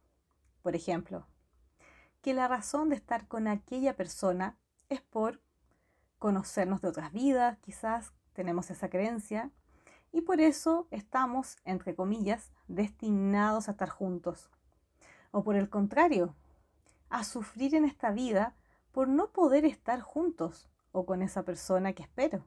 Por 0.62 0.76
ejemplo, 0.76 1.28
que 2.22 2.34
la 2.34 2.48
razón 2.48 2.90
de 2.90 2.96
estar 2.96 3.28
con 3.28 3.48
aquella 3.48 3.96
persona 3.96 4.58
es 4.90 5.02
por 5.02 5.42
conocernos 6.20 6.82
de 6.82 6.90
otras 6.90 7.12
vidas, 7.12 7.58
quizás 7.60 8.14
tenemos 8.34 8.70
esa 8.72 8.90
creencia, 8.90 9.52
y 10.12 10.22
por 10.22 10.42
eso 10.42 10.88
estamos, 10.92 11.58
entre 11.64 11.96
comillas, 11.96 12.52
destinados 12.68 13.68
a 13.68 13.72
estar 13.72 13.90
juntos. 13.90 14.50
O 15.32 15.44
por 15.44 15.56
el 15.56 15.70
contrario, 15.70 16.36
a 17.10 17.24
sufrir 17.24 17.76
en 17.76 17.86
esta 17.86 18.12
vida 18.12 18.56
por 18.92 19.08
no 19.08 19.32
poder 19.32 19.66
estar 19.66 20.02
juntos 20.02 20.70
o 20.92 21.06
con 21.06 21.22
esa 21.22 21.44
persona 21.44 21.94
que 21.94 22.04
espero. 22.04 22.46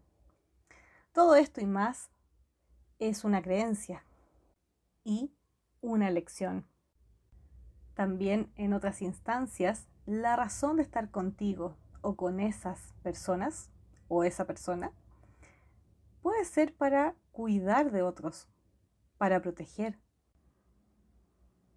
Todo 1.12 1.37
esto 1.37 1.61
y 1.61 1.66
más 1.66 2.11
es 2.99 3.25
una 3.25 3.40
creencia 3.40 4.05
y 5.05 5.33
una 5.81 6.09
elección. 6.09 6.66
También 7.94 8.53
en 8.57 8.73
otras 8.73 9.01
instancias, 9.01 9.87
la 10.07 10.37
razón 10.37 10.77
de 10.77 10.83
estar 10.83 11.11
contigo 11.11 11.77
o 12.01 12.16
con 12.16 12.40
esas 12.40 12.92
personas 13.03 13.70
o 14.09 14.25
esa 14.25 14.47
persona 14.47 14.92
puede 16.24 16.46
ser 16.46 16.74
para 16.74 17.14
cuidar 17.32 17.92
de 17.92 18.00
otros, 18.00 18.48
para 19.18 19.42
proteger. 19.42 20.00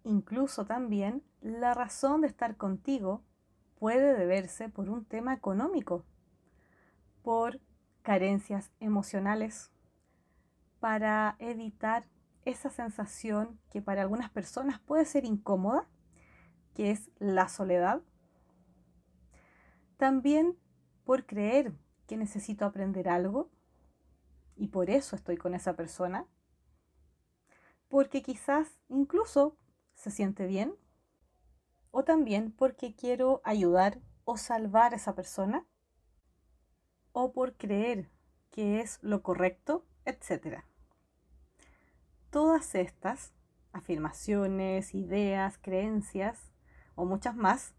Incluso 0.04 0.64
también 0.64 1.22
la 1.42 1.74
razón 1.74 2.22
de 2.22 2.28
estar 2.28 2.56
contigo 2.56 3.22
puede 3.78 4.16
deberse 4.16 4.70
por 4.70 4.88
un 4.88 5.04
tema 5.04 5.34
económico, 5.34 6.06
por 7.20 7.60
carencias 8.00 8.72
emocionales, 8.80 9.70
para 10.80 11.36
evitar 11.40 12.08
esa 12.46 12.70
sensación 12.70 13.60
que 13.68 13.82
para 13.82 14.00
algunas 14.00 14.30
personas 14.30 14.80
puede 14.80 15.04
ser 15.04 15.26
incómoda, 15.26 15.86
que 16.74 16.90
es 16.90 17.10
la 17.18 17.48
soledad. 17.48 18.00
También 19.98 20.56
por 21.04 21.26
creer 21.26 21.74
que 22.06 22.16
necesito 22.16 22.64
aprender 22.64 23.10
algo 23.10 23.50
y 24.58 24.68
por 24.68 24.90
eso 24.90 25.16
estoy 25.16 25.36
con 25.36 25.54
esa 25.54 25.74
persona. 25.76 26.26
Porque 27.88 28.22
quizás 28.22 28.68
incluso 28.88 29.56
se 29.94 30.10
siente 30.10 30.46
bien. 30.46 30.74
O 31.90 32.04
también 32.04 32.52
porque 32.52 32.94
quiero 32.94 33.40
ayudar 33.44 34.00
o 34.24 34.36
salvar 34.36 34.92
a 34.92 34.96
esa 34.96 35.14
persona. 35.14 35.64
O 37.12 37.32
por 37.32 37.56
creer 37.56 38.10
que 38.50 38.80
es 38.80 38.98
lo 39.00 39.22
correcto, 39.22 39.86
etc. 40.04 40.64
Todas 42.30 42.74
estas 42.74 43.32
afirmaciones, 43.72 44.94
ideas, 44.94 45.56
creencias 45.58 46.52
o 46.96 47.04
muchas 47.04 47.36
más 47.36 47.74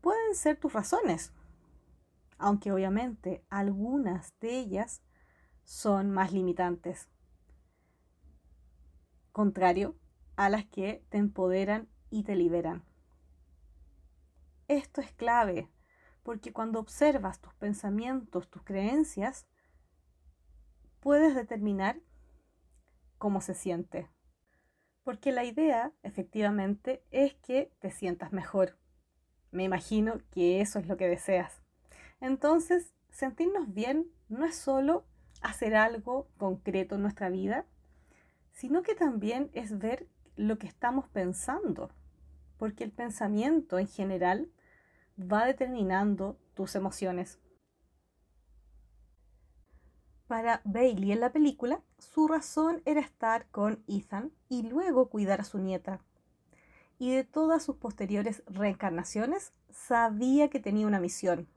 pueden 0.00 0.34
ser 0.34 0.58
tus 0.58 0.72
razones, 0.72 1.32
aunque 2.38 2.72
obviamente 2.72 3.44
algunas 3.48 4.38
de 4.40 4.58
ellas 4.58 5.02
son 5.64 6.10
más 6.10 6.32
limitantes, 6.32 7.08
contrario 9.32 9.96
a 10.36 10.48
las 10.48 10.64
que 10.66 11.04
te 11.08 11.18
empoderan 11.18 11.88
y 12.10 12.22
te 12.24 12.36
liberan. 12.36 12.84
Esto 14.68 15.00
es 15.00 15.12
clave, 15.12 15.68
porque 16.22 16.52
cuando 16.52 16.80
observas 16.80 17.40
tus 17.40 17.54
pensamientos, 17.54 18.48
tus 18.48 18.62
creencias, 18.62 19.46
puedes 21.00 21.34
determinar 21.34 22.00
cómo 23.18 23.40
se 23.40 23.54
siente. 23.54 24.08
Porque 25.02 25.32
la 25.32 25.44
idea, 25.44 25.92
efectivamente, 26.02 27.04
es 27.10 27.34
que 27.34 27.70
te 27.78 27.90
sientas 27.90 28.32
mejor. 28.32 28.78
Me 29.50 29.64
imagino 29.64 30.20
que 30.30 30.60
eso 30.60 30.78
es 30.78 30.86
lo 30.88 30.96
que 30.96 31.08
deseas. 31.08 31.62
Entonces, 32.20 32.94
sentirnos 33.10 33.72
bien 33.72 34.10
no 34.28 34.46
es 34.46 34.56
solo 34.56 35.04
hacer 35.44 35.76
algo 35.76 36.26
concreto 36.38 36.96
en 36.96 37.02
nuestra 37.02 37.28
vida, 37.28 37.66
sino 38.52 38.82
que 38.82 38.94
también 38.94 39.50
es 39.52 39.78
ver 39.78 40.08
lo 40.36 40.58
que 40.58 40.66
estamos 40.66 41.08
pensando, 41.08 41.90
porque 42.58 42.82
el 42.82 42.90
pensamiento 42.90 43.78
en 43.78 43.86
general 43.86 44.50
va 45.20 45.44
determinando 45.44 46.38
tus 46.54 46.74
emociones. 46.74 47.38
Para 50.26 50.62
Bailey 50.64 51.12
en 51.12 51.20
la 51.20 51.30
película, 51.30 51.82
su 51.98 52.26
razón 52.26 52.82
era 52.86 53.00
estar 53.00 53.46
con 53.50 53.84
Ethan 53.86 54.32
y 54.48 54.62
luego 54.62 55.10
cuidar 55.10 55.42
a 55.42 55.44
su 55.44 55.58
nieta. 55.58 56.00
Y 56.98 57.14
de 57.14 57.24
todas 57.24 57.62
sus 57.62 57.76
posteriores 57.76 58.42
reencarnaciones, 58.46 59.52
sabía 59.70 60.48
que 60.48 60.60
tenía 60.60 60.86
una 60.86 61.00
misión 61.00 61.48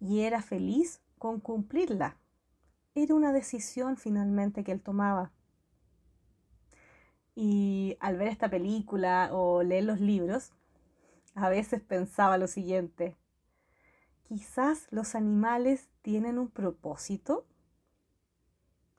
y 0.00 0.20
era 0.20 0.40
feliz 0.40 1.02
con 1.18 1.40
cumplirla. 1.40 2.16
Era 2.94 3.14
una 3.14 3.32
decisión 3.32 3.96
finalmente 3.96 4.64
que 4.64 4.72
él 4.72 4.80
tomaba. 4.80 5.32
Y 7.34 7.96
al 8.00 8.16
ver 8.16 8.28
esta 8.28 8.48
película 8.48 9.30
o 9.32 9.62
leer 9.62 9.84
los 9.84 10.00
libros, 10.00 10.52
a 11.34 11.48
veces 11.48 11.82
pensaba 11.82 12.38
lo 12.38 12.46
siguiente, 12.46 13.16
quizás 14.22 14.86
los 14.90 15.16
animales 15.16 15.88
tienen 16.02 16.38
un 16.38 16.48
propósito 16.48 17.46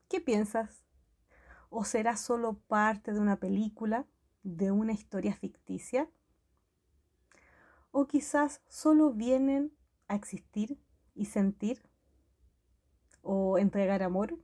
¿Qué 0.07 0.21
piensas? 0.21 0.83
¿O 1.69 1.83
será 1.83 2.15
solo 2.15 2.53
parte 2.67 3.11
de 3.11 3.19
una 3.19 3.37
película, 3.37 4.05
de 4.43 4.71
una 4.71 4.93
historia 4.93 5.33
ficticia? 5.33 6.09
¿O 7.91 8.05
quizás 8.05 8.61
solo 8.67 9.11
vienen 9.11 9.73
a 10.07 10.15
existir 10.15 10.79
y 11.15 11.25
sentir? 11.25 11.81
¿O 13.27 13.57
entregar 13.57 14.03
amor? 14.03 14.37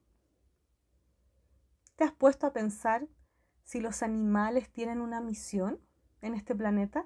¿Te 1.96 2.04
has 2.04 2.12
puesto 2.12 2.48
a 2.48 2.52
pensar 2.52 3.08
si 3.63 3.80
los 3.80 4.02
animales 4.02 4.72
tienen 4.72 5.02
una 5.02 5.22
misión 5.22 5.80
en 6.24 6.34
este 6.34 6.56
planeta? 6.56 7.06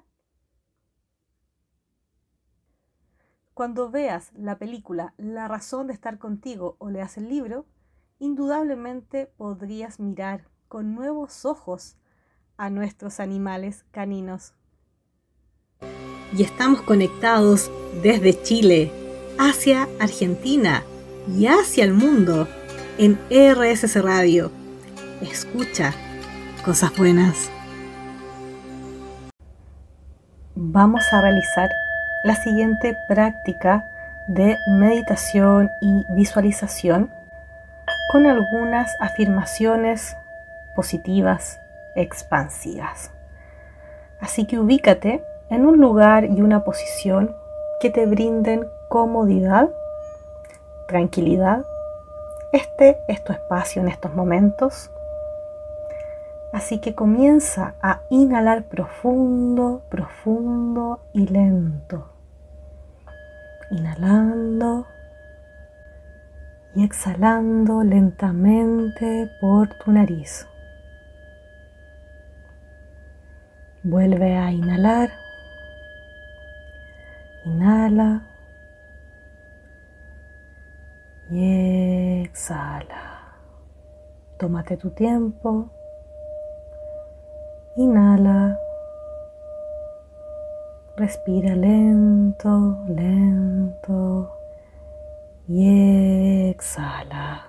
Cuando 3.52 3.90
veas 3.90 4.32
la 4.32 4.58
película 4.58 5.12
La 5.18 5.48
razón 5.48 5.88
de 5.88 5.92
estar 5.92 6.18
contigo 6.18 6.76
o 6.78 6.88
leas 6.88 7.18
el 7.18 7.28
libro, 7.28 7.66
indudablemente 8.18 9.26
podrías 9.36 10.00
mirar 10.00 10.48
con 10.68 10.94
nuevos 10.94 11.44
ojos 11.44 11.98
a 12.56 12.70
nuestros 12.70 13.20
animales 13.20 13.84
caninos. 13.90 14.54
Y 16.34 16.42
estamos 16.42 16.80
conectados 16.80 17.70
desde 18.02 18.42
Chile 18.42 18.90
hacia 19.38 19.86
Argentina 20.00 20.82
y 21.28 21.46
hacia 21.46 21.84
el 21.84 21.92
mundo 21.92 22.48
en 22.98 23.18
RSS 23.30 24.02
Radio. 24.02 24.50
Escucha 25.20 25.92
cosas 26.64 26.96
buenas. 26.96 27.50
Vamos 30.54 31.04
a 31.12 31.20
realizar 31.20 31.68
la 32.24 32.34
siguiente 32.36 32.96
práctica 33.08 33.84
de 34.28 34.56
meditación 34.68 35.70
y 35.80 36.04
visualización 36.16 37.10
con 38.10 38.26
algunas 38.26 38.90
afirmaciones 39.00 40.16
positivas, 40.74 41.60
expansivas. 41.94 43.12
Así 44.20 44.46
que 44.46 44.58
ubícate 44.58 45.22
en 45.50 45.66
un 45.66 45.78
lugar 45.78 46.24
y 46.24 46.40
una 46.40 46.64
posición 46.64 47.34
que 47.80 47.90
te 47.90 48.06
brinden 48.06 48.64
comodidad, 48.88 49.68
tranquilidad. 50.86 51.64
Este 52.52 52.96
es 53.08 53.22
tu 53.24 53.32
espacio 53.32 53.82
en 53.82 53.88
estos 53.88 54.14
momentos. 54.14 54.90
Así 56.52 56.78
que 56.78 56.94
comienza 56.94 57.74
a 57.82 58.00
inhalar 58.08 58.64
profundo, 58.64 59.82
profundo 59.90 61.00
y 61.12 61.26
lento. 61.26 62.08
Inhalando 63.70 64.86
y 66.74 66.84
exhalando 66.84 67.82
lentamente 67.82 69.30
por 69.40 69.68
tu 69.84 69.92
nariz. 69.92 70.46
Vuelve 73.82 74.36
a 74.36 74.50
inhalar. 74.50 75.10
Inhala. 77.44 78.35
Y 81.30 82.22
exhala. 82.22 83.34
Tómate 84.38 84.76
tu 84.76 84.90
tiempo. 84.90 85.70
Inhala. 87.76 88.56
Respira 90.96 91.54
lento, 91.54 92.84
lento 92.88 94.32
y 95.48 96.48
exhala. 96.50 97.46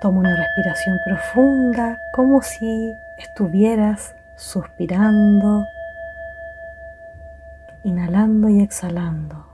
Toma 0.00 0.20
una 0.20 0.36
respiración 0.36 0.98
profunda 1.04 1.98
como 2.12 2.42
si 2.42 2.92
estuvieras 3.18 4.14
suspirando, 4.36 5.64
inhalando 7.82 8.48
y 8.48 8.60
exhalando. 8.60 9.45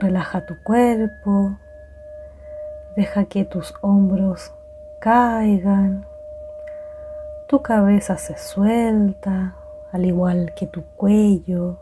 Relaja 0.00 0.46
tu 0.46 0.56
cuerpo, 0.62 1.58
deja 2.96 3.26
que 3.26 3.44
tus 3.44 3.74
hombros 3.82 4.50
caigan, 4.98 6.06
Tu 7.48 7.60
cabeza 7.60 8.16
se 8.16 8.38
suelta, 8.38 9.56
al 9.92 10.06
igual 10.06 10.54
que 10.56 10.66
tu 10.66 10.84
cuello. 10.96 11.76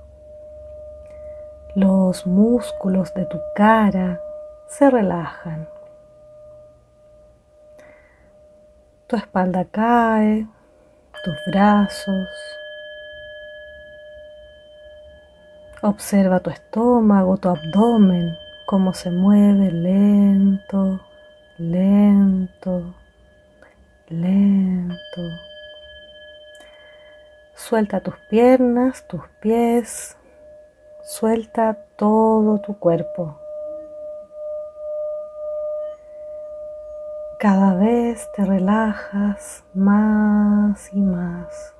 Los 1.77 2.27
músculos 2.27 3.14
de 3.14 3.25
tu 3.27 3.39
cara 3.55 4.21
se 4.66 4.91
relajan. 4.91 5.69
Tu 9.07 9.14
espalda 9.16 9.64
cae, 9.71 10.49
tus 11.23 11.37
brazos. 11.53 12.29
Observa 15.81 16.41
tu 16.41 16.51
estómago, 16.51 17.37
tu 17.37 17.49
abdomen, 17.49 18.37
cómo 18.66 18.93
se 18.93 19.12
mueve 19.12 19.70
lento, 19.70 21.01
lento, 21.57 22.95
lento. 24.09 25.22
Suelta 27.55 28.01
tus 28.01 28.16
piernas, 28.29 29.07
tus 29.07 29.22
pies, 29.41 30.16
suelta 31.05 31.79
todo 31.97 32.59
tu 32.59 32.76
cuerpo. 32.76 33.39
Cada 37.39 37.74
vez 37.74 38.29
te 38.33 38.45
relajas 38.45 39.62
más 39.74 40.93
y 40.93 41.01
más. 41.01 41.78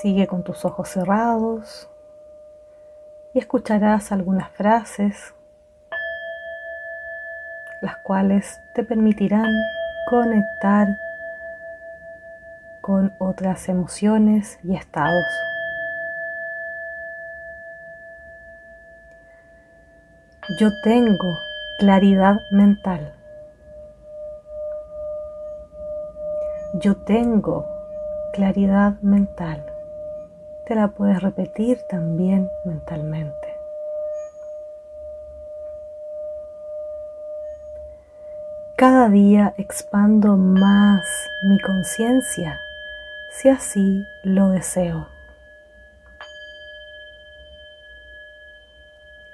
Sigue 0.00 0.26
con 0.26 0.42
tus 0.42 0.64
ojos 0.64 0.88
cerrados 0.88 1.88
y 3.34 3.38
escucharás 3.38 4.12
algunas 4.12 4.50
frases 4.52 5.34
las 7.82 7.96
cuales 7.98 8.60
te 8.74 8.84
permitirán 8.84 9.50
conectar 10.08 10.88
con 12.80 13.12
otras 13.18 13.68
emociones 13.68 14.58
y 14.62 14.74
estados. 14.74 15.24
Yo 20.58 20.70
tengo 20.82 21.38
claridad 21.78 22.36
mental. 22.50 23.14
Yo 26.74 26.96
tengo 26.96 27.66
claridad 28.32 28.98
mental. 29.00 29.69
La 30.70 30.86
puedes 30.86 31.20
repetir 31.20 31.82
también 31.88 32.48
mentalmente. 32.64 33.56
Cada 38.76 39.08
día 39.08 39.52
expando 39.58 40.36
más 40.36 41.04
mi 41.42 41.58
conciencia 41.58 42.60
si 43.32 43.48
así 43.48 44.06
lo 44.22 44.50
deseo. 44.50 45.08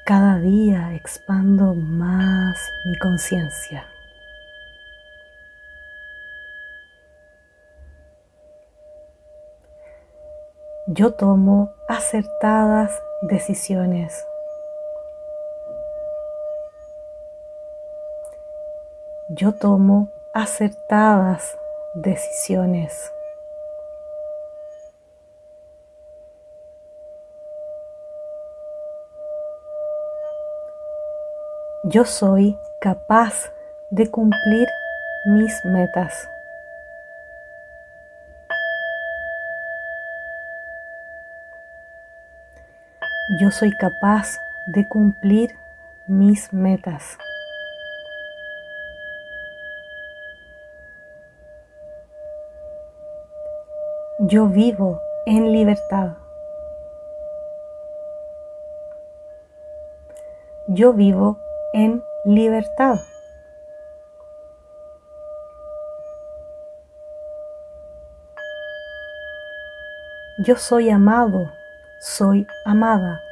Cada 0.05 0.39
día 0.39 0.95
expando 0.95 1.74
más 1.74 2.72
mi 2.82 2.97
conciencia. 2.97 3.87
Yo 10.87 11.12
tomo 11.12 11.72
acertadas 11.89 13.03
decisiones. 13.22 14.26
Yo 19.28 19.53
tomo 19.53 20.09
acertadas 20.32 21.59
decisiones. 21.95 23.12
yo 31.89 32.05
soy 32.05 32.59
capaz 32.80 33.53
de 33.91 34.11
cumplir 34.11 34.66
mis 35.24 35.64
metas. 35.66 36.28
Yo 43.39 43.51
soy 43.51 43.70
capaz 43.72 44.39
de 44.66 44.89
cumplir 44.89 45.51
mis 46.07 46.55
metas. 46.55 47.18
Yo 54.20 54.49
vivo 54.49 55.03
en 55.26 55.53
libertad. 55.53 56.16
Yo 60.68 60.95
vivo 60.95 61.39
en 61.74 62.03
libertad. 62.24 62.97
Yo 70.39 70.57
soy 70.57 70.89
amado, 70.89 71.53
soy 72.01 72.47
amada. 72.64 73.26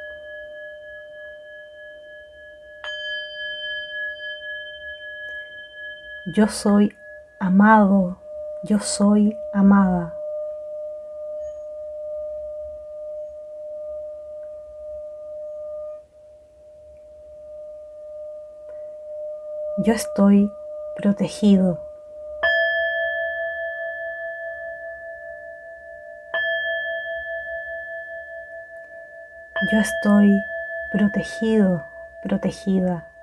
Yo 6.27 6.49
soy 6.49 6.97
amado, 7.39 8.19
yo 8.63 8.79
soy 8.79 9.37
amada. 9.53 10.15
yo 19.85 19.93
estoy 19.93 20.51
protegido. 20.97 21.79
Yo 29.73 29.79
estoy 29.81 30.43
protegido, 30.93 31.85
protegida. 32.23 33.14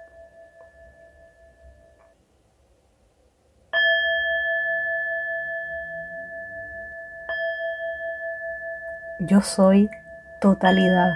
Yo 9.31 9.39
soy 9.39 9.89
totalidad. 10.41 11.13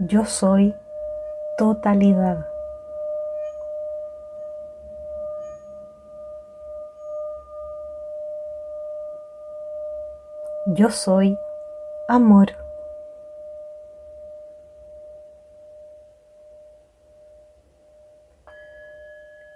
Yo 0.00 0.24
soy 0.24 0.74
totalidad. 1.56 2.44
Yo 10.66 10.90
soy 10.90 11.38
amor. 12.08 12.48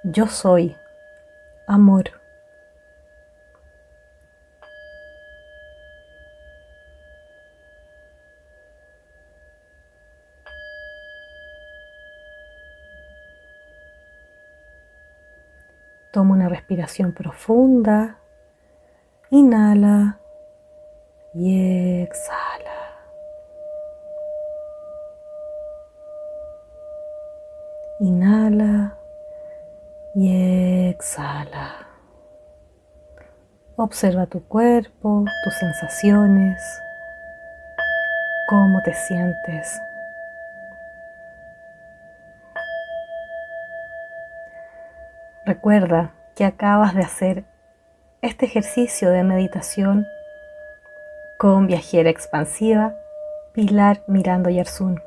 Yo 0.05 0.29
soy 0.29 0.77
amor. 1.67 2.18
Toma 16.19 16.35
una 16.35 16.49
respiración 16.49 17.13
profunda. 17.13 18.19
Inhala 19.31 20.19
y 21.33 22.03
exhala. 22.03 22.81
Inhala 28.01 28.99
y 30.17 30.89
exhala. 30.89 31.87
Observa 33.77 34.27
tu 34.27 34.43
cuerpo, 34.43 35.25
tus 35.45 35.55
sensaciones, 35.55 36.61
cómo 38.49 38.83
te 38.83 38.93
sientes. 38.93 39.81
Recuerda 45.49 46.15
que 46.37 46.45
acabas 46.45 46.95
de 46.95 47.01
hacer 47.01 47.47
este 48.21 48.45
ejercicio 48.45 49.09
de 49.09 49.25
meditación 49.25 50.05
con 51.39 51.67
viajera 51.67 52.11
expansiva 52.11 52.95
Pilar 53.55 54.05
Mirando 54.09 54.51
Yarsun. 54.51 55.01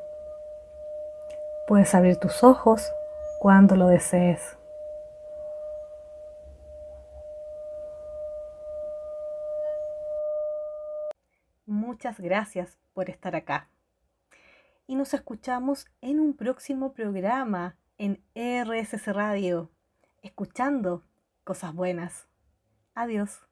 Puedes 1.67 1.93
abrir 1.93 2.15
tus 2.15 2.43
ojos 2.43 2.91
cuando 3.39 3.75
lo 3.75 3.85
desees. 3.85 4.57
Muchas 11.67 12.19
gracias 12.19 12.79
por 12.93 13.11
estar 13.11 13.35
acá. 13.35 13.69
Y 14.87 14.95
nos 14.95 15.13
escuchamos 15.13 15.85
en 16.01 16.19
un 16.19 16.35
próximo 16.35 16.93
programa 16.93 17.77
en 17.99 18.23
RSS 18.33 19.13
Radio, 19.13 19.69
escuchando 20.21 21.03
cosas 21.43 21.73
buenas. 21.73 22.27
Adiós. 22.93 23.50